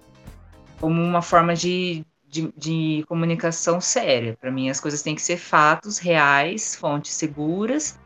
[0.80, 4.38] como uma forma de, de, de comunicação séria.
[4.40, 7.98] Para mim, as coisas têm que ser fatos reais, fontes seguras,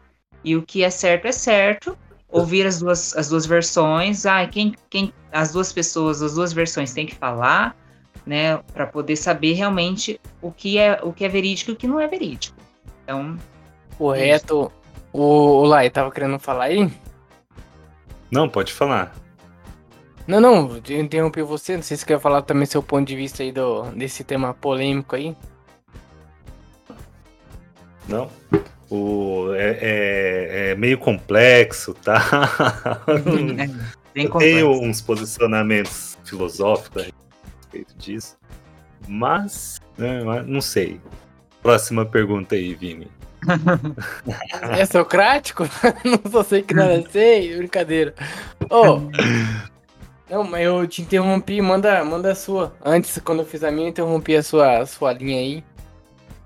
[0.42, 1.94] e o que é certo é certo,
[2.26, 4.24] ouvir as duas, as duas versões.
[4.24, 7.76] Ah, quem, quem, as duas pessoas, as duas versões têm que falar,
[8.24, 11.86] né, para poder saber realmente o que é o que é verídico e o que
[11.86, 12.56] não é verídico.
[13.04, 13.36] Então,
[13.96, 14.70] correto.
[15.12, 16.90] O, o Lai tava querendo falar aí?
[18.30, 19.14] Não, pode falar.
[20.26, 21.76] Não, não, eu interrompi você.
[21.76, 24.54] Não sei se você quer falar também seu ponto de vista aí do, desse tema
[24.54, 25.36] polêmico aí.
[28.08, 28.30] Não
[28.92, 32.22] o, é, é, é meio complexo, tá?
[34.14, 38.36] É, tenho uns posicionamentos filosóficos a respeito disso,
[39.08, 41.00] mas né, não sei.
[41.62, 43.08] Próxima pergunta aí, Vini.
[44.78, 45.64] É socrático?
[46.04, 48.14] não só sei que nada sei, brincadeira.
[48.70, 49.00] Oh,
[50.30, 52.74] não, mas eu te interrompi, manda, manda a sua.
[52.82, 55.64] Antes, quando eu fiz a minha, eu interrompi a sua, a sua linha aí.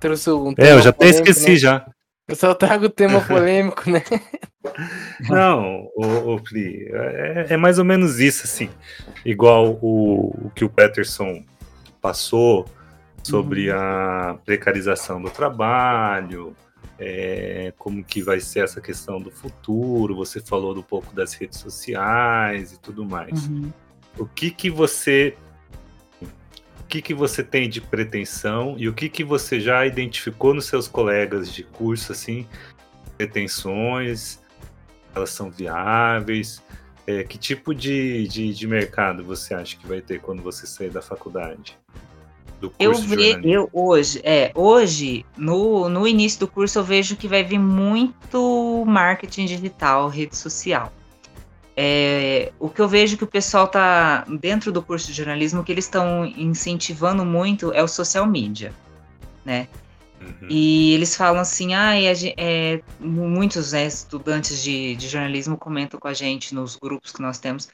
[0.01, 1.57] Trouxe um É, eu já até esqueci né?
[1.57, 1.87] já.
[2.29, 4.03] Eu só trago o tema polêmico, né?
[5.29, 8.69] Não, o, o Fli, é, é, mais ou menos isso, assim.
[9.25, 11.45] Igual o, o que o Peterson
[12.01, 12.67] passou
[13.23, 13.79] sobre uhum.
[13.79, 16.57] a precarização do trabalho,
[16.99, 20.15] é, como que vai ser essa questão do futuro.
[20.17, 23.47] Você falou um pouco das redes sociais e tudo mais.
[23.49, 23.73] Uhum.
[24.19, 25.37] O que que você
[26.81, 30.67] o que, que você tem de pretensão e o que, que você já identificou nos
[30.67, 32.47] seus colegas de curso, assim,
[33.19, 34.39] pretensões,
[35.13, 36.63] elas são viáveis,
[37.05, 40.91] é, que tipo de, de, de, mercado você acha que vai ter quando você sair
[40.91, 41.77] da faculdade?
[42.61, 47.17] Do curso eu, ve, eu hoje, é, hoje, no, no início do curso, eu vejo
[47.17, 50.93] que vai vir muito marketing digital, rede social.
[51.77, 55.71] É, o que eu vejo que o pessoal está dentro do curso de jornalismo, que
[55.71, 58.73] eles estão incentivando muito é o social media,
[59.45, 59.69] né?
[60.19, 60.49] Uhum.
[60.49, 66.15] E eles falam assim, ah, é, muitos né, estudantes de, de, jornalismo comentam com a
[66.15, 67.69] gente nos grupos que nós temos,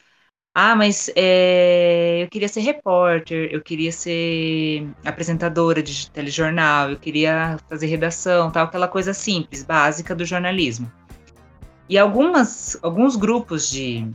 [0.55, 7.57] ah, mas é, eu queria ser repórter, eu queria ser apresentadora de telejornal, eu queria
[7.71, 10.93] fazer redação, tal, aquela coisa simples, básica do jornalismo.
[11.89, 14.07] E algumas, alguns grupos de,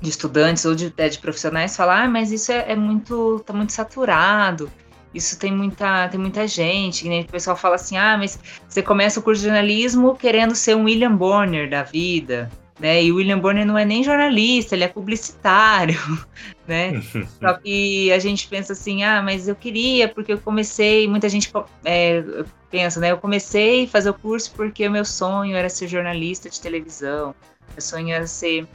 [0.00, 3.72] de estudantes ou de, de profissionais falam, ah, mas isso é, é, muito, tá muito
[3.72, 4.70] saturado,
[5.14, 7.20] isso tem muita, tem muita gente, né?
[7.20, 10.84] o pessoal fala assim, ah, mas você começa o curso de jornalismo querendo ser um
[10.84, 13.02] William Bonner da vida, né?
[13.02, 15.98] E o William Bonner não é nem jornalista, ele é publicitário,
[16.66, 17.00] né?
[17.40, 21.52] Só que a gente pensa assim, ah, mas eu queria, porque eu comecei, muita gente
[21.84, 22.24] é,
[22.70, 23.10] pensa, né?
[23.12, 27.34] Eu comecei a fazer o curso porque o meu sonho era ser jornalista de televisão,
[27.72, 28.66] meu sonho era ser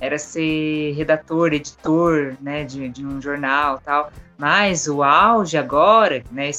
[0.00, 4.10] era ser redator, editor, né, de, de um jornal, tal.
[4.36, 6.50] Mas o auge agora, né,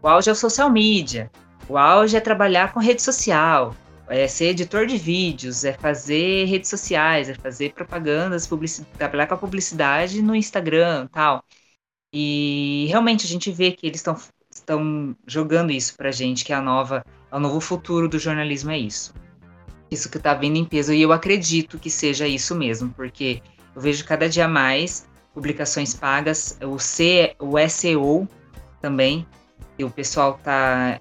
[0.00, 1.28] o auge é o social media.
[1.68, 3.74] O auge é trabalhar com rede social,
[4.08, 8.48] é ser editor de vídeos, é fazer redes sociais, é fazer propagandas,
[8.96, 11.42] trabalhar com a publicidade no Instagram tal.
[12.12, 14.16] E realmente a gente vê que eles estão
[14.50, 18.70] estão jogando isso pra gente, que é a nova, é o novo futuro do jornalismo
[18.70, 19.14] é isso.
[19.90, 23.40] Isso que tá vindo em peso, e eu acredito que seja isso mesmo, porque
[23.74, 28.28] eu vejo cada dia mais publicações pagas, o, C, o SEO
[28.82, 29.26] também,
[29.78, 31.00] e o pessoal tá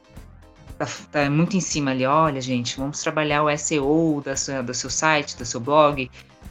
[0.77, 2.05] tá, tá, muito em cima ali.
[2.05, 6.09] Olha, gente, vamos trabalhar o SEO da sua, do seu site, do seu blog,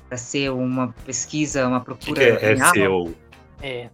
[0.09, 2.35] para ser uma pesquisa, uma procura.
[2.35, 3.15] O que é SEO?
[3.63, 3.89] É.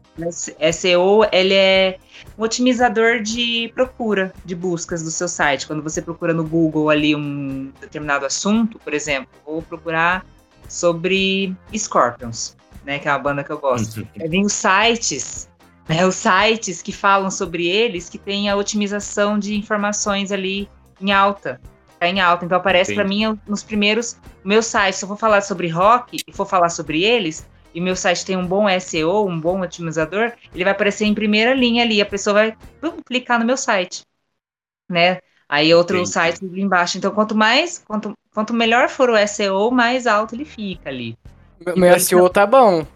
[0.72, 1.98] SEO, ele é
[2.36, 5.66] um otimizador de procura, de buscas do seu site.
[5.66, 10.26] Quando você procura no Google ali um determinado assunto, por exemplo, vou procurar
[10.68, 14.00] sobre Scorpions, né, que é uma banda que eu gosto.
[14.16, 14.28] Uhum.
[14.28, 15.48] Vem os sites,
[15.88, 20.68] né, os sites que falam sobre eles, que tem a otimização de informações ali
[21.00, 21.60] em alta,
[21.98, 22.44] tá em alta.
[22.44, 24.96] Então aparece para mim nos primeiros meus sites.
[24.96, 28.36] Se eu for falar sobre rock e for falar sobre eles, e meu site tem
[28.36, 32.34] um bom SEO, um bom otimizador, ele vai aparecer em primeira linha ali, a pessoa
[32.34, 34.02] vai pum, clicar no meu site,
[34.88, 35.18] né?
[35.48, 36.10] Aí outro Entendi.
[36.10, 36.96] site ali embaixo.
[36.98, 41.16] Então, quanto mais, quanto, quanto melhor for o SEO, mais alto ele fica ali.
[41.64, 42.86] Meu, meu SEO tá bom.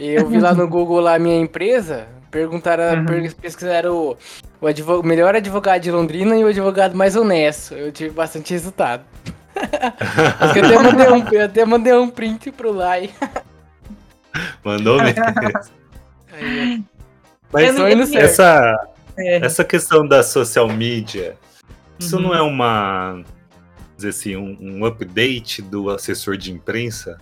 [0.00, 3.30] Eu vi lá no Google lá minha empresa, perguntaram, uhum.
[3.40, 4.16] pesquisaram o,
[4.60, 7.74] o advog, melhor advogado de Londrina e o advogado mais honesto.
[7.74, 9.04] Eu tive bastante resultado.
[10.56, 13.10] eu, até mandei um, eu até mandei um print pro Lai.
[14.64, 15.24] Mandou mesmo.
[17.52, 18.88] Mas essa,
[19.18, 19.44] é.
[19.44, 21.36] essa questão da social media,
[21.98, 22.22] isso uhum.
[22.22, 23.24] não é uma
[23.96, 27.18] dizer assim, um, um, update do assessor de imprensa?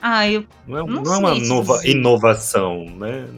[0.00, 3.28] Ah, eu não é, não não é uma nova inovação, né?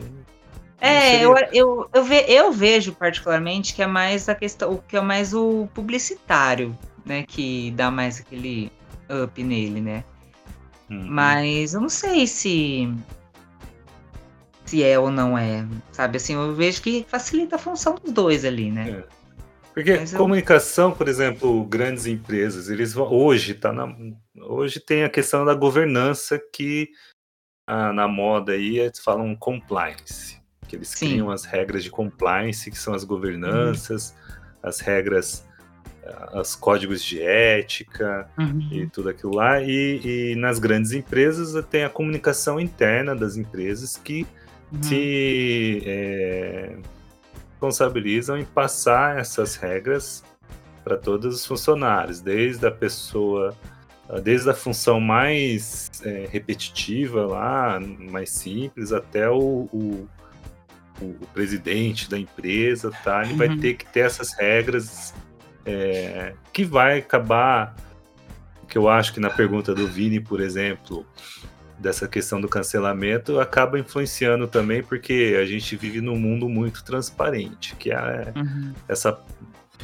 [0.81, 4.97] É, eu, eu, eu, ve, eu vejo particularmente que é mais a questão, o que
[4.97, 8.73] é mais o publicitário, né, que dá mais aquele
[9.25, 10.05] up nele, né?
[10.91, 11.07] Uhum.
[11.07, 12.93] Mas eu não sei se
[14.65, 16.17] se é ou não é, sabe?
[16.17, 18.91] Assim, eu vejo que facilita a função dos dois ali, né?
[18.91, 19.20] É.
[19.83, 23.95] Porque comunicação, por exemplo, grandes empresas, eles vão, hoje tá na,
[24.43, 26.91] hoje tem a questão da governança que
[27.67, 31.11] ah, na moda aí eles falam compliance, que eles Sim.
[31.11, 34.69] criam as regras de compliance, que são as governanças, uhum.
[34.69, 35.45] as regras
[36.35, 38.69] os códigos de ética uhum.
[38.73, 39.61] e tudo aquilo lá.
[39.63, 44.27] E, e, nas grandes empresas tem a comunicação interna das empresas que
[44.73, 44.83] uhum.
[44.83, 46.77] se é,
[47.61, 50.25] responsabilizam em passar essas regras
[50.83, 53.55] para todos os funcionários, desde a pessoa,
[54.23, 60.09] desde a função mais é, repetitiva lá, mais simples, até o, o,
[61.03, 63.23] o presidente da empresa, tá?
[63.23, 63.39] Ele uhum.
[63.39, 65.15] vai ter que ter essas regras
[65.67, 67.77] é, que vai acabar,
[68.67, 71.05] que eu acho que na pergunta do Vini, por exemplo,
[71.81, 77.75] dessa questão do cancelamento acaba influenciando também porque a gente vive num mundo muito transparente,
[77.77, 78.75] que é uhum.
[78.87, 79.19] essa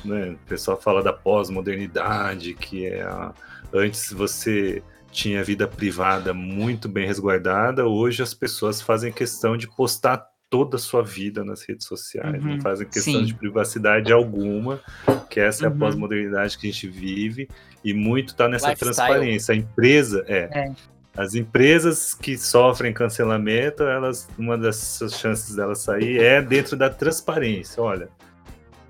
[0.05, 3.33] né, o pessoal fala da pós-modernidade, que é a,
[3.73, 10.27] antes você tinha vida privada muito bem resguardada, hoje as pessoas fazem questão de postar
[10.51, 12.53] toda a sua vida nas redes sociais, uhum.
[12.53, 13.25] não fazem questão Sim.
[13.25, 14.81] de privacidade alguma,
[15.29, 15.67] que essa uhum.
[15.67, 15.79] é a uhum.
[15.79, 17.49] pós-modernidade que a gente vive,
[17.83, 18.95] e muito está nessa Lifestyle.
[18.95, 19.55] transparência.
[19.55, 20.75] A empresa, é, é,
[21.17, 27.83] as empresas que sofrem cancelamento, elas, uma das chances delas sair é dentro da transparência.
[27.83, 28.09] Olha,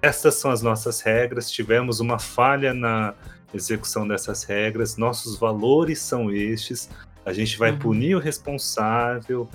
[0.02, 1.50] essas são as nossas regras.
[1.50, 3.14] Tivemos uma falha na
[3.54, 4.96] execução dessas regras.
[4.96, 6.90] Nossos valores são estes.
[7.24, 7.78] A gente vai uhum.
[7.78, 9.48] punir o responsável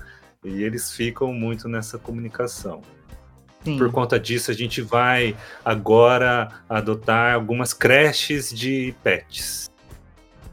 [0.44, 2.82] e eles ficam muito nessa comunicação.
[3.64, 3.78] Sim.
[3.78, 9.70] Por conta disso, a gente vai agora adotar algumas creches de pets,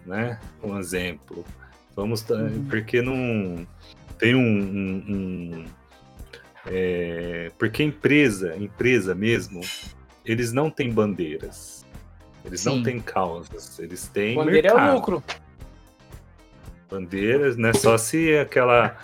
[0.05, 0.39] né?
[0.63, 1.45] Um exemplo.
[1.99, 2.65] Vamos, uhum.
[2.71, 3.67] porque não
[4.21, 5.65] tem um, um, um
[6.65, 9.63] é, porque empresa, empresa mesmo,
[10.25, 11.85] eles não têm bandeiras,
[12.45, 12.69] eles Sim.
[12.69, 14.89] não têm causas, eles têm bandeira mercado.
[14.89, 15.25] é o lucro.
[16.89, 17.73] Bandeiras, né?
[17.73, 18.97] Só se aquela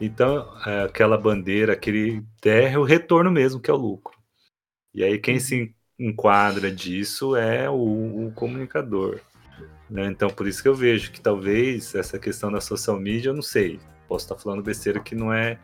[0.00, 4.16] então é, aquela bandeira, aquele der é o retorno mesmo que é o lucro.
[4.94, 5.40] E aí quem uhum.
[5.40, 9.20] se enquadra disso é o, o comunicador.
[9.88, 10.06] Né?
[10.06, 13.42] Então, por isso que eu vejo que talvez essa questão da social media, eu não
[13.42, 13.78] sei,
[14.08, 15.58] posso estar falando besteira que não é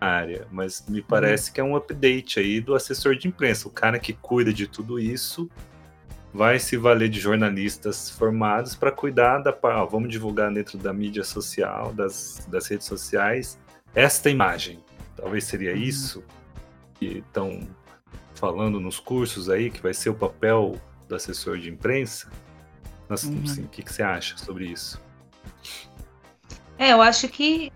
[0.00, 1.06] área, mas me uhum.
[1.08, 1.54] parece uhum.
[1.54, 4.98] que é um update aí do assessor de imprensa, o cara que cuida de tudo
[4.98, 5.48] isso
[6.32, 11.24] vai se valer de jornalistas formados para cuidar da ah, vamos divulgar dentro da mídia
[11.24, 13.58] social, das, das redes sociais,
[13.94, 14.84] esta imagem.
[15.16, 15.78] Talvez seria uhum.
[15.78, 16.22] isso
[16.94, 17.66] que estão
[18.34, 20.78] falando nos cursos aí, que vai ser o papel
[21.08, 22.30] do assessor de imprensa.
[23.08, 23.42] Uhum.
[23.44, 25.00] Assim, o que, que você acha sobre isso?
[26.78, 27.72] É, eu acho que.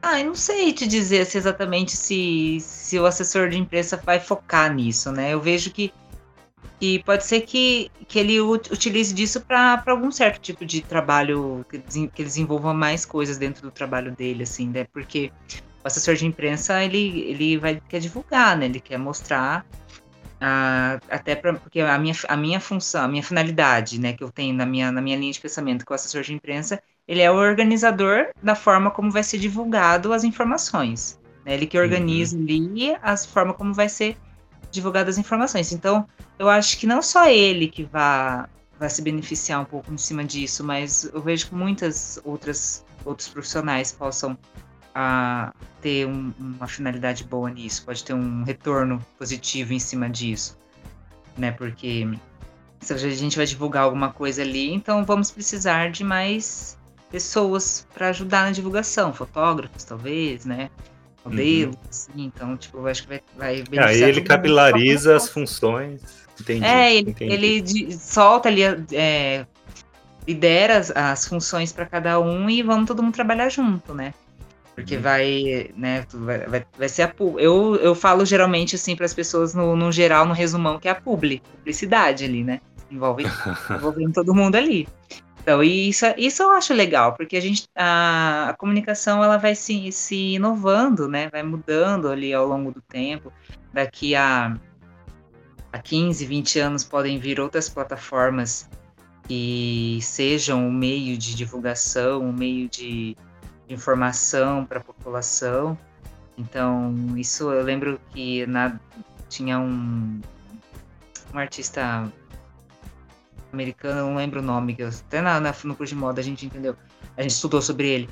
[0.00, 4.18] Ah, eu não sei te dizer se exatamente se, se o assessor de imprensa vai
[4.18, 5.32] focar nisso, né?
[5.32, 5.92] Eu vejo que,
[6.80, 11.78] que pode ser que, que ele utilize disso para algum certo tipo de trabalho, que,
[11.78, 14.88] que ele desenvolva mais coisas dentro do trabalho dele, assim, né?
[14.92, 15.30] Porque
[15.84, 18.64] o assessor de imprensa, ele, ele vai quer divulgar, né?
[18.64, 19.64] Ele quer mostrar
[20.42, 24.30] Uh, até pra, porque a minha, a minha função, a minha finalidade, né, que eu
[24.30, 27.30] tenho na minha, na minha linha de pensamento com o assessor de imprensa, ele é
[27.30, 31.16] o organizador da forma como vai ser divulgado as informações.
[31.46, 31.54] Né?
[31.54, 32.42] Ele que organiza uhum.
[32.42, 34.16] ali a forma como vai ser
[34.72, 35.70] divulgadas as informações.
[35.70, 38.44] Então, eu acho que não só ele que vai,
[38.80, 43.28] vai se beneficiar um pouco em cima disso, mas eu vejo que muitas outras outros
[43.28, 44.38] profissionais possam
[44.94, 50.58] a, ter um, uma finalidade boa nisso, pode ter um retorno positivo em cima disso,
[51.36, 51.50] né?
[51.50, 52.08] Porque
[52.80, 56.78] se a gente vai divulgar alguma coisa ali, então vamos precisar de mais
[57.10, 60.70] pessoas para ajudar na divulgação, fotógrafos talvez, né?
[61.24, 61.82] Modelos, uhum.
[61.88, 66.02] assim, então, tipo, eu acho que vai, vai Aí ah, ele capilariza as funções.
[66.40, 67.32] Entendi, é, ele, entendi.
[67.32, 68.62] ele solta ali,
[68.92, 69.46] é,
[70.26, 74.12] lidera as, as funções para cada um e vamos todo mundo trabalhar junto, né?
[74.82, 75.02] Porque uhum.
[75.02, 79.54] vai, né, vai, vai, vai ser a eu Eu falo geralmente assim para as pessoas
[79.54, 82.60] no, no geral, no resumão, que é a publi, publicidade ali, né?
[82.90, 83.24] Envolve,
[83.70, 84.88] envolvendo todo mundo ali.
[85.40, 89.90] Então, isso, isso eu acho legal, porque a gente a, a comunicação ela vai se,
[89.92, 91.28] se inovando, né?
[91.30, 93.32] Vai mudando ali ao longo do tempo.
[93.72, 94.56] Daqui a,
[95.72, 98.68] a 15, 20 anos podem vir outras plataformas
[99.28, 103.16] que sejam um meio de divulgação, um meio de
[103.68, 105.78] informação para a população.
[106.36, 108.78] Então, isso eu lembro que na,
[109.28, 110.20] tinha um,
[111.32, 112.10] um artista
[113.52, 116.46] americano, não lembro o nome, que até na, na, no curso de moda a gente
[116.46, 116.74] entendeu,
[117.16, 118.10] a gente estudou sobre ele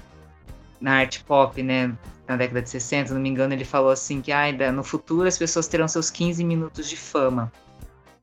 [0.80, 1.94] na arte pop, né,
[2.26, 5.36] na década de 60, não me engano, ele falou assim que ah, no futuro as
[5.36, 7.52] pessoas terão seus 15 minutos de fama.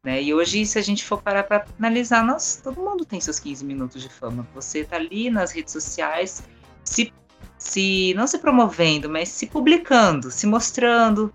[0.03, 0.23] Né?
[0.23, 3.65] E hoje, se a gente for parar para analisar, nós, todo mundo tem seus 15
[3.65, 4.47] minutos de fama.
[4.55, 6.43] Você está ali nas redes sociais,
[6.87, 7.13] se,
[7.57, 11.33] se não se promovendo, mas se publicando, se mostrando,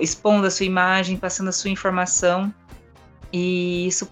[0.00, 2.52] expondo a sua imagem, passando a sua informação.
[3.32, 4.10] E isso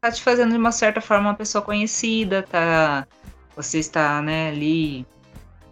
[0.00, 3.06] tá te fazendo de uma certa forma uma pessoa conhecida, tá?
[3.56, 5.06] Você está, né, ali,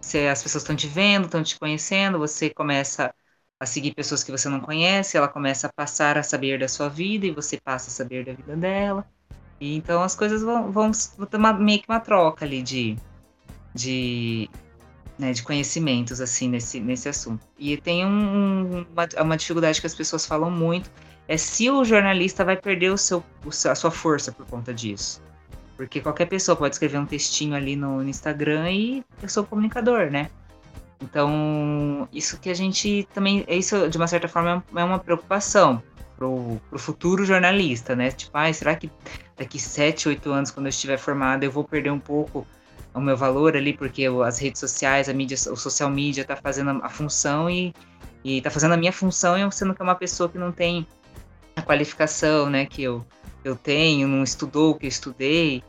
[0.01, 3.15] você, as pessoas estão te vendo, estão te conhecendo, você começa
[3.61, 6.89] a seguir pessoas que você não conhece, ela começa a passar a saber da sua
[6.89, 9.07] vida e você passa a saber da vida dela.
[9.61, 12.97] E então as coisas vão, vão, vão ter uma, meio que uma troca ali de,
[13.75, 14.49] de,
[15.19, 17.47] né, de conhecimentos assim nesse, nesse assunto.
[17.59, 20.91] E tem um, uma, uma dificuldade que as pessoas falam muito,
[21.29, 23.23] é se o jornalista vai perder o seu,
[23.71, 25.23] a sua força por conta disso.
[25.77, 30.11] Porque qualquer pessoa pode escrever um textinho ali no, no Instagram e eu sou comunicador,
[30.11, 30.31] né?
[31.01, 35.83] Então, isso que a gente também, isso de uma certa forma é uma preocupação
[36.17, 38.13] pro, pro futuro jornalista, né?
[38.13, 38.91] Tipo, ah, será que
[39.37, 42.47] daqui 7, 8 anos, quando eu estiver formado, eu vou perder um pouco
[42.95, 46.81] o meu valor ali, porque as redes sociais, a mídia, o social media tá fazendo
[46.83, 47.75] a, função e,
[48.25, 50.87] e tá fazendo a minha função, eu sendo que é uma pessoa que não tem
[51.57, 53.05] a qualificação, né, que eu,
[53.45, 55.63] eu tenho, não estudou o que eu estudei.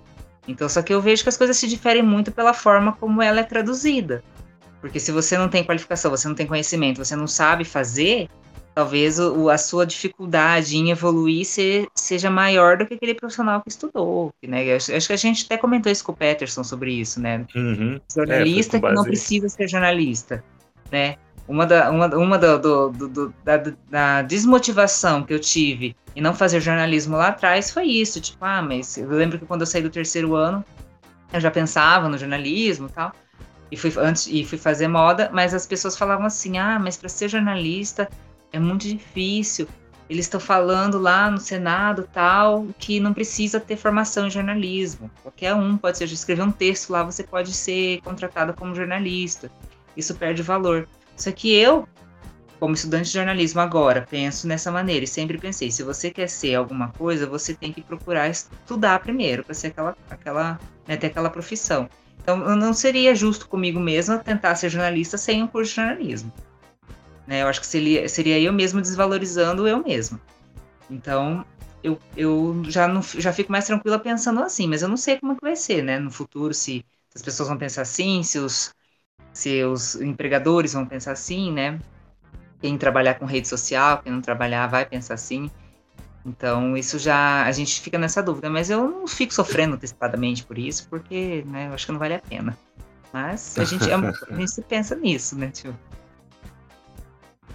[0.48, 3.40] Então, só que eu vejo que as coisas se diferem muito pela forma como ela
[3.40, 4.24] é traduzida.
[4.82, 8.28] Porque se você não tem qualificação, você não tem conhecimento, você não sabe fazer,
[8.74, 13.70] talvez o, a sua dificuldade em evoluir se, seja maior do que aquele profissional que
[13.70, 14.34] estudou.
[14.46, 14.76] Né?
[14.76, 17.46] Acho, acho, que a gente até comentou isso com o Peterson sobre isso, né?
[17.56, 18.00] Uhum.
[18.14, 20.44] Jornalista é, que não precisa ser jornalista,
[20.92, 21.16] né?
[21.48, 23.58] Uma, da, uma, uma do, do, do, da,
[23.90, 28.22] da, desmotivação que eu tive em não fazer jornalismo lá atrás foi isso.
[28.22, 30.64] Tipo, ah, mas eu lembro que quando eu saí do terceiro ano,
[31.34, 33.12] eu já pensava no jornalismo e tal.
[33.70, 37.10] E fui, antes, e fui fazer moda, mas as pessoas falavam assim: ah, mas para
[37.10, 38.08] ser jornalista
[38.54, 39.68] é muito difícil.
[40.10, 45.10] Eles estão falando lá no Senado tal que não precisa ter formação em jornalismo.
[45.24, 49.52] Qualquer um pode ser escrever um texto lá, você pode ser contratado como jornalista.
[49.98, 50.88] Isso perde valor.
[51.18, 51.88] Só que eu,
[52.60, 56.56] como estudante de jornalismo agora, penso nessa maneira e sempre pensei, se você quer ser
[56.56, 61.30] alguma coisa, você tem que procurar estudar primeiro para ser aquela, aquela, né, ter aquela
[61.30, 61.90] profissão.
[62.22, 66.32] Então, não seria justo comigo mesma tentar ser jornalista sem um curso de jornalismo.
[67.28, 67.42] Né?
[67.42, 70.20] Eu acho que seria, seria eu mesmo desvalorizando eu mesmo.
[70.90, 71.46] Então,
[71.84, 75.34] eu, eu já, não, já fico mais tranquila pensando assim, mas eu não sei como
[75.34, 76.00] é que vai ser, né?
[76.00, 78.74] No futuro, se, as pessoas vão pensar assim, se os,
[79.34, 81.80] se os empregadores vão pensar assim, né?
[82.62, 85.52] Quem trabalhar com rede social, quem não trabalhar vai pensar assim.
[86.26, 87.44] Então, isso já.
[87.44, 91.68] A gente fica nessa dúvida, mas eu não fico sofrendo antecipadamente por isso, porque né,
[91.68, 92.58] eu acho que não vale a pena.
[93.12, 93.98] Mas a gente, a
[94.40, 95.78] gente pensa nisso, né, tio?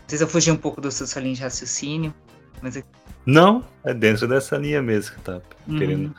[0.08, 2.14] Não sei se eu fugi um pouco do seu sua linha de raciocínio,
[2.62, 2.76] mas.
[2.76, 2.82] Eu...
[3.26, 5.78] Não, é dentro dessa linha mesmo que tá uhum.
[5.78, 6.14] querendo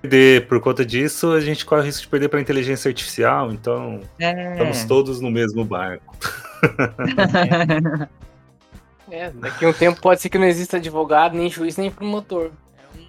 [0.00, 3.50] perder por conta disso, a gente corre o risco de perder para a inteligência artificial,
[3.50, 4.52] então é.
[4.52, 6.16] estamos todos no mesmo barco.
[9.10, 12.52] é, daqui a um tempo pode ser que não exista advogado, nem juiz, nem promotor.
[12.76, 13.02] É uma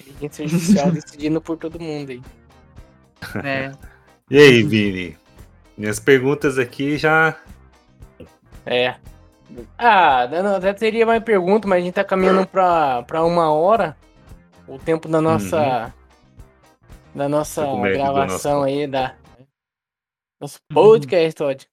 [0.00, 2.22] inteligência artificial decidindo por todo mundo aí.
[3.44, 3.70] É.
[4.30, 5.14] E aí, Vini?
[5.76, 7.36] Minhas perguntas aqui já
[8.64, 8.94] É.
[9.78, 10.22] Ah,
[10.56, 13.96] até teria mais perguntas, mas a gente tá caminhando pra, pra uma hora.
[14.66, 15.60] O tempo da nossa.
[15.60, 15.92] Uhum.
[17.14, 18.64] Da nossa gravação nosso...
[18.64, 19.14] aí, da.
[20.40, 21.66] Nosso podcast, Todd.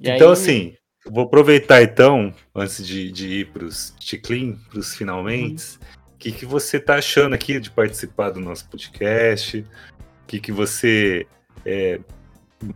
[0.00, 0.32] então, aí...
[0.32, 5.76] assim, vou aproveitar então, antes de, de ir pros Ticlin, pros finalmente.
[5.76, 5.98] Uhum.
[6.14, 9.60] O que, que você tá achando aqui de participar do nosso podcast?
[9.60, 11.24] O que, que você
[11.64, 12.00] é,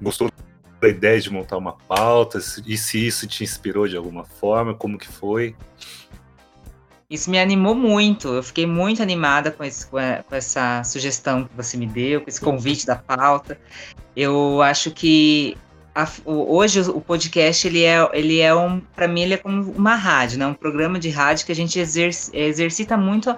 [0.01, 0.31] gostou
[0.83, 2.41] da ideia de montar uma pauta?
[2.67, 4.75] E se isso te inspirou de alguma forma?
[4.75, 5.55] Como que foi?
[7.09, 8.29] Isso me animou muito.
[8.29, 9.99] Eu fiquei muito animada com, esse, com,
[10.31, 13.61] essa sugestão que você me deu, com esse convite da pauta.
[14.17, 15.57] Eu acho que
[15.95, 19.95] a, hoje o podcast ele é, ele é um, para mim ele é como uma
[19.95, 20.47] rádio, né?
[20.47, 23.37] Um programa de rádio que a gente exercita muito a,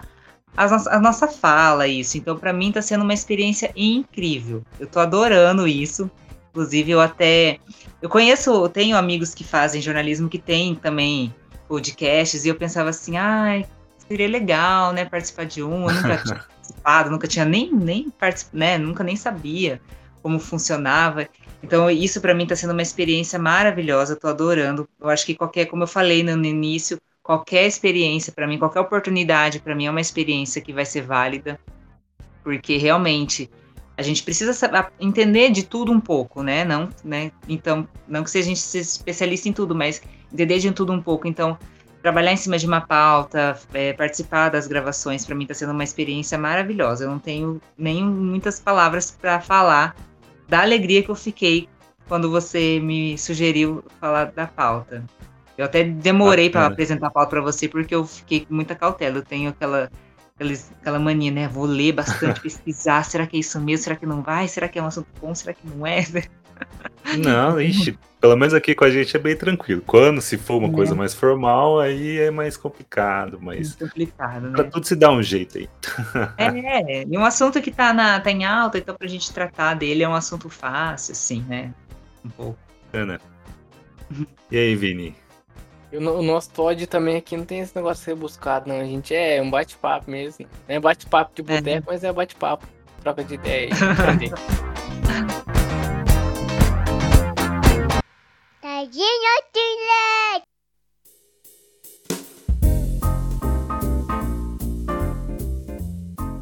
[0.56, 2.16] a, nossa fala, isso.
[2.16, 4.62] Então para mim está sendo uma experiência incrível.
[4.78, 6.10] Eu estou adorando isso.
[6.54, 7.58] Inclusive eu até
[8.00, 11.34] eu conheço, tenho amigos que fazem jornalismo que tem também
[11.66, 13.66] podcasts e eu pensava assim, ai,
[14.06, 15.88] seria legal, né, participar de um.
[15.88, 18.12] Eu nunca tinha participado, nunca tinha nem nem
[18.52, 19.80] né, nunca nem sabia
[20.22, 21.28] como funcionava.
[21.60, 24.88] Então, isso para mim está sendo uma experiência maravilhosa, estou adorando.
[25.00, 29.58] Eu acho que qualquer, como eu falei no início, qualquer experiência para mim, qualquer oportunidade
[29.58, 31.58] para mim é uma experiência que vai ser válida,
[32.44, 33.50] porque realmente
[33.96, 36.64] a gente precisa saber, entender de tudo um pouco, né?
[36.64, 37.30] Não, né?
[37.48, 41.28] Então, não que a gente seja especialista em tudo, mas entender de tudo um pouco.
[41.28, 41.56] Então,
[42.02, 45.84] trabalhar em cima de uma pauta, é, participar das gravações, para mim está sendo uma
[45.84, 47.04] experiência maravilhosa.
[47.04, 49.94] Eu não tenho nem muitas palavras para falar
[50.48, 51.68] da alegria que eu fiquei
[52.08, 55.04] quando você me sugeriu falar da pauta.
[55.56, 59.18] Eu até demorei para apresentar a pauta para você porque eu fiquei com muita cautela.
[59.18, 59.90] Eu tenho aquela
[60.80, 61.48] aquela mania, né?
[61.48, 63.04] Vou ler bastante, pesquisar.
[63.04, 63.84] Será que é isso mesmo?
[63.84, 64.48] Será que não vai?
[64.48, 65.34] Será que é um assunto bom?
[65.34, 66.04] Será que não é?
[67.18, 69.82] Não, ixi, pelo menos aqui com a gente é bem tranquilo.
[69.86, 70.72] Quando se for uma é.
[70.72, 74.52] coisa mais formal, aí é mais complicado, mas complicado, né?
[74.52, 75.68] pra tudo se dá um jeito aí.
[76.38, 80.02] É, e um assunto que tá, na, tá em alta, então pra gente tratar dele
[80.02, 81.72] é um assunto fácil, assim, né?
[82.24, 82.58] Um pouco.
[82.92, 83.18] É, né?
[84.50, 85.14] E aí, Vini?
[85.96, 88.80] O nosso Todd também aqui não tem esse negócio de ser buscado, não.
[88.80, 90.46] A gente é um bate-papo mesmo.
[90.68, 91.92] Não é bate-papo de boteco, é.
[91.92, 92.66] mas é bate-papo.
[93.00, 93.70] Troca de ideia.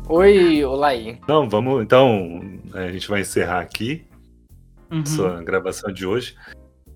[0.08, 1.18] Oi, Olai.
[1.22, 1.82] Então, vamos.
[1.82, 2.40] Então,
[2.74, 4.06] a gente vai encerrar aqui
[4.90, 5.06] uhum.
[5.06, 6.36] sua gravação de hoje.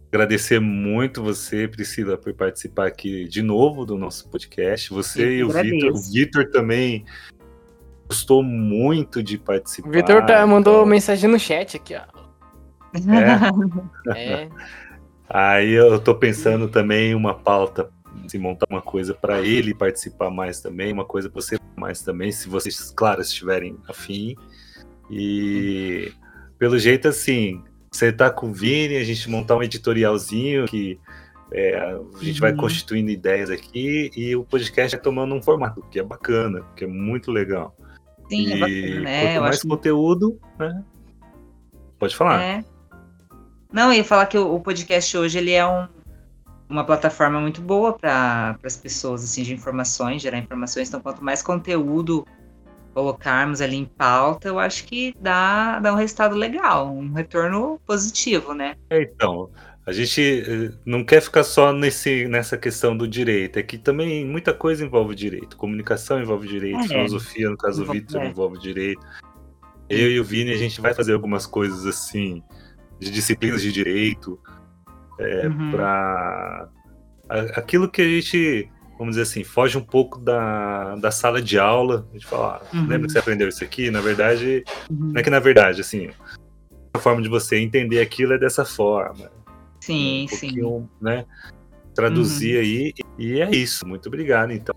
[0.08, 4.90] Agradecer muito você, Priscila, por participar aqui de novo do nosso podcast.
[4.90, 5.92] Você Eu e o Vitor.
[5.92, 7.04] O Vitor também
[8.08, 9.88] gostou muito de participar.
[9.88, 10.86] O Vitor tá, mandou então...
[10.86, 12.16] mensagem no chat aqui, ó.
[14.14, 14.14] É.
[14.16, 14.48] é.
[15.28, 17.90] Aí eu tô pensando também uma pauta,
[18.28, 22.30] se montar uma coisa para ele participar mais também, uma coisa para você mais também,
[22.30, 24.36] se vocês, claro, estiverem afim.
[25.10, 26.12] E
[26.58, 27.62] pelo jeito assim,
[27.96, 30.98] você tá com o Vini, a gente montar um editorialzinho que
[31.52, 32.40] é, a gente uhum.
[32.40, 36.84] vai constituindo ideias aqui e o podcast é tomando um formato que é bacana, que
[36.84, 37.76] é muito legal.
[38.28, 39.22] Sim, é e é bacana, né?
[39.22, 40.84] Quanto mais conteúdo, né?
[41.98, 42.42] Pode falar.
[42.42, 42.64] É.
[43.72, 45.88] Não, eu ia falar que o, o podcast hoje ele é um,
[46.68, 50.88] uma plataforma muito boa para as pessoas, assim, de informações, gerar informações.
[50.88, 52.26] Então, quanto mais conteúdo
[52.96, 58.54] colocarmos ali em pauta, eu acho que dá, dá um resultado legal, um retorno positivo,
[58.54, 58.74] né?
[58.88, 59.50] É, então,
[59.86, 64.24] a gente eh, não quer ficar só nesse, nessa questão do direito, é que também
[64.24, 65.58] muita coisa envolve direito.
[65.58, 68.28] Comunicação envolve direito, é, filosofia, no caso do Vitor, é.
[68.28, 69.06] envolve direito.
[69.90, 72.42] Eu e o Vini, a gente vai fazer algumas coisas assim,
[72.98, 74.40] de disciplinas de direito,
[75.20, 75.70] é, uhum.
[75.70, 76.68] para
[77.56, 82.06] aquilo que a gente, vamos dizer assim, foge um pouco da, da sala de aula.
[82.10, 82.86] A gente fala, ah, uhum.
[82.86, 83.90] lembra que você aprendeu isso aqui?
[83.90, 85.12] Na verdade, uhum.
[85.12, 86.10] não é que na verdade, assim,
[86.94, 89.30] a forma de você entender aquilo é dessa forma.
[89.80, 90.88] Sim, um sim.
[91.00, 91.24] Né,
[91.94, 92.60] traduzir uhum.
[92.60, 93.86] aí, e é isso.
[93.86, 94.74] Muito obrigado, então.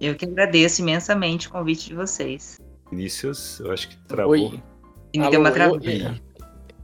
[0.00, 2.58] Eu que agradeço imensamente o convite de vocês.
[2.90, 4.32] Vinícius, eu acho que travou.
[4.32, 4.62] Oi.
[5.12, 6.20] E me Alô, deu uma travada.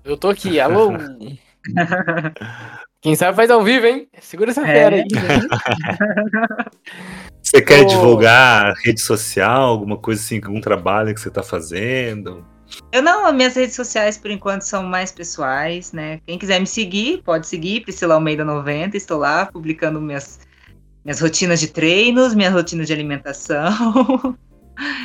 [0.05, 0.93] Eu tô aqui, alô?
[3.01, 4.09] Quem sabe faz ao vivo, hein?
[4.21, 4.67] Segura essa é.
[4.67, 5.05] fera aí.
[7.43, 7.87] Você quer oh.
[7.87, 12.45] divulgar rede social, alguma coisa assim, algum trabalho que você tá fazendo?
[12.91, 16.21] Eu não, minhas redes sociais por enquanto são mais pessoais, né?
[16.27, 20.41] Quem quiser me seguir, pode seguir, Priscila Almeida 90, estou lá publicando minhas,
[21.05, 24.37] minhas rotinas de treinos, minhas rotinas de alimentação.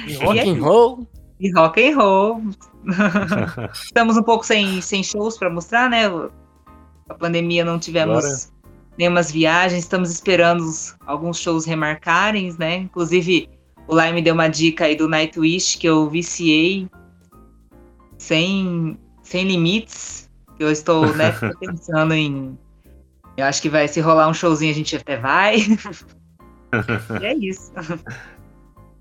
[0.08, 1.08] E rock and roll.
[1.39, 2.42] E rock and roll.
[3.72, 6.10] Estamos um pouco sem, sem shows para mostrar, né?
[7.12, 8.39] A pandemia não tivemos Agora...
[8.97, 10.64] nenhumas viagens, estamos esperando
[11.05, 12.78] alguns shows remarcarem, né?
[12.78, 13.49] Inclusive,
[13.88, 16.89] o Lai me deu uma dica aí do Nightwish que eu viciei
[18.18, 20.30] sem, sem limites.
[20.57, 22.57] Eu estou né, pensando em.
[23.36, 25.57] Eu acho que vai se rolar um showzinho, a gente até vai.
[27.22, 27.72] e é isso.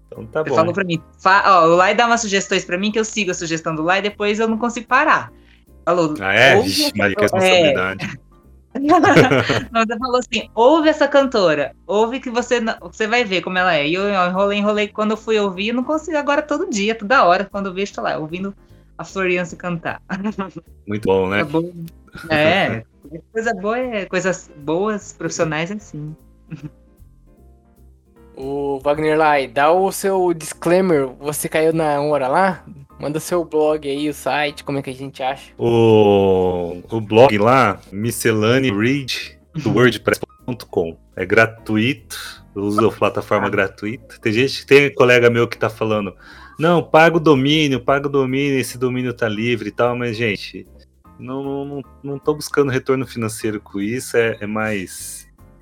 [0.07, 0.57] Então tá Você bom.
[0.57, 1.01] falou pra mim.
[1.19, 1.45] Fa...
[1.47, 4.03] Ó, o Lai dá umas sugestões pra mim que eu sigo a sugestão do Lai,
[4.03, 5.33] depois eu não consigo parar.
[5.85, 6.15] Falou.
[6.21, 6.61] Ah, é?
[6.61, 8.05] Vixe, mas que responsabilidade.
[8.05, 8.31] É.
[9.73, 13.75] não, você falou assim: ouve essa cantora, ouve que você, você vai ver como ela
[13.75, 13.89] é.
[13.89, 14.89] E eu enrolei, enrolei.
[14.89, 17.45] Quando eu fui ouvir, não consigo agora todo dia, toda hora.
[17.45, 18.55] Quando eu vejo, tô lá, ouvindo
[18.97, 20.01] a Floriança cantar.
[20.87, 21.41] Muito bom, né?
[22.29, 22.85] É,
[23.33, 26.15] coisa boa é coisas boas, profissionais assim.
[28.37, 31.09] O Wagner Lai, dá o seu disclaimer.
[31.19, 32.65] Você caiu na hora lá?
[33.01, 35.53] Manda seu blog aí, o site, como é que a gente acha?
[35.57, 40.99] O, o blog lá, miscellany read do wordpress.com.
[41.17, 44.19] É gratuito, usa a plataforma gratuita.
[44.21, 46.15] Tem gente, tem colega meu que tá falando,
[46.59, 50.67] não, paga o domínio, paga o domínio, esse domínio tá livre e tal, mas, gente,
[51.19, 55.20] não, não, não, não tô buscando retorno financeiro com isso, é, é mais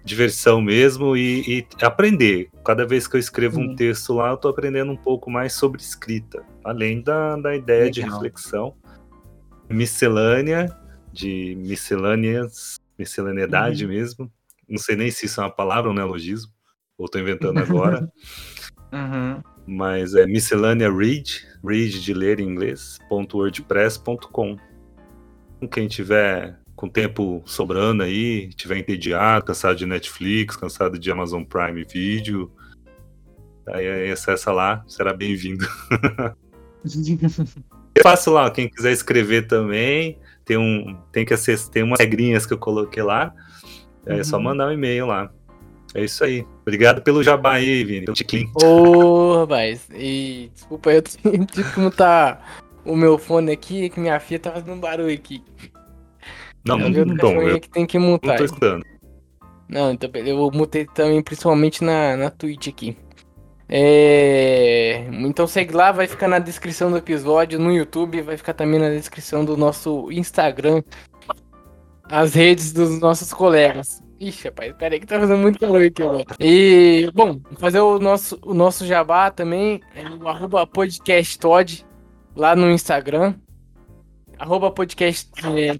[0.08, 2.50] diversão mesmo e, e, aprender.
[2.64, 5.80] Cada vez que eu escrevo um texto lá, eu estou aprendendo um pouco mais sobre
[5.80, 7.92] escrita, além da, da ideia Legal.
[7.92, 8.74] de reflexão.
[9.68, 10.74] Miscelânea,
[11.12, 13.90] de miscelâneas, miscellaneidade uhum.
[13.90, 14.32] mesmo.
[14.68, 16.52] Não sei nem se isso é uma palavra ou um neologismo,
[16.96, 18.10] ou estou inventando agora.
[18.92, 19.42] uhum.
[19.66, 24.56] Mas é miscelânea read, read de ler em inglês, .wordpress.com.
[25.70, 31.82] Quem tiver com tempo sobrando aí, tiver entediado, cansado de Netflix, cansado de Amazon Prime
[31.82, 32.52] Video,
[33.66, 35.66] aí acessa lá, será bem-vindo.
[37.96, 42.46] Eu faço lá, quem quiser escrever também, tem um, tem que acessar, tem umas regrinhas
[42.46, 43.34] que eu coloquei lá,
[44.06, 44.24] é uhum.
[44.24, 45.32] só mandar um e-mail lá.
[45.96, 46.46] É isso aí.
[46.62, 48.48] Obrigado pelo jabá aí, Vini, pelo ticlin.
[48.62, 54.20] Ô, oh, rapaz, e desculpa, eu tive que mutar o meu fone aqui, que minha
[54.20, 55.42] filha tá fazendo barulho aqui.
[56.68, 58.30] Não, não, não bom, eu que tem que mutar.
[58.30, 58.84] Não tô escutando.
[59.68, 62.96] Não, então eu mutei também, principalmente na, na Twitch aqui.
[63.68, 65.06] É...
[65.12, 68.88] Então segue lá, vai ficar na descrição do episódio no YouTube, vai ficar também na
[68.88, 70.82] descrição do nosso Instagram,
[72.10, 74.02] as redes dos nossos colegas.
[74.18, 76.24] Ixi, rapaz, pera aí que tá fazendo muito calor aqui agora.
[76.40, 81.86] E, bom, fazer o nosso, o nosso jabá também, é o arroba podcast Todd,
[82.34, 83.34] lá no Instagram
[84.38, 85.30] arroba podcast,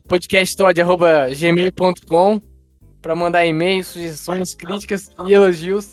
[0.09, 2.41] podcastod, arroba gmail.com
[3.01, 5.93] para mandar e-mails, sugestões, críticas e elogios.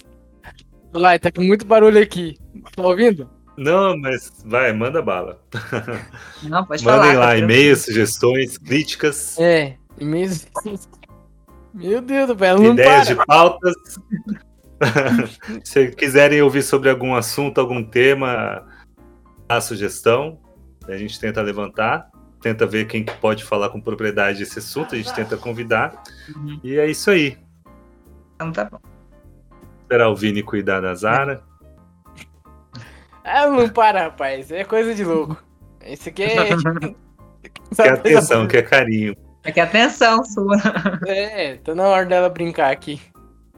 [0.94, 2.38] Lai, tá com muito barulho aqui.
[2.76, 3.30] Tá ouvindo?
[3.58, 5.42] Não, mas vai, manda bala.
[6.44, 7.26] Não, pode Mandem falar.
[7.26, 9.38] lá e-mails, sugestões, críticas.
[9.40, 10.48] É, e-mails.
[11.74, 13.16] Meu Deus do céu, não Ideias para.
[13.16, 13.74] de pautas.
[15.64, 18.66] Se quiserem ouvir sobre algum assunto, algum tema,
[19.48, 20.40] a sugestão,
[20.88, 22.10] a gente tenta levantar
[22.46, 26.04] tenta ver quem pode falar com propriedade desse assunto, a gente tenta convidar.
[26.36, 26.60] Uhum.
[26.64, 27.40] E é isso aí.
[28.36, 28.80] Então tá bom.
[29.82, 31.42] Esperar o Vini cuidar da Zara.
[33.24, 34.52] Ah, não para, rapaz.
[34.52, 35.44] É coisa de louco.
[35.84, 36.36] Esse aqui é.
[37.76, 39.16] quer atenção, quer carinho.
[39.44, 40.58] É que atenção sua.
[41.08, 43.02] É, tá na hora dela brincar aqui.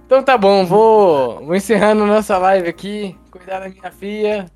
[0.05, 3.17] Então tá bom, vou, vou encerrando nossa live aqui.
[3.31, 4.49] Cuidar da minha filha.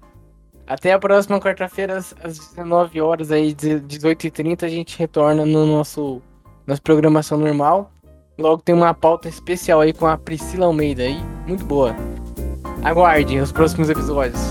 [0.68, 6.22] Até a próxima quarta-feira, às 19 horas aí, 18h30, a gente retorna no nosso
[6.66, 7.92] nossa programação normal.
[8.38, 11.96] Logo tem uma pauta especial aí com a Priscila Almeida aí, muito boa.
[12.84, 14.42] Aguardem os próximos episódios.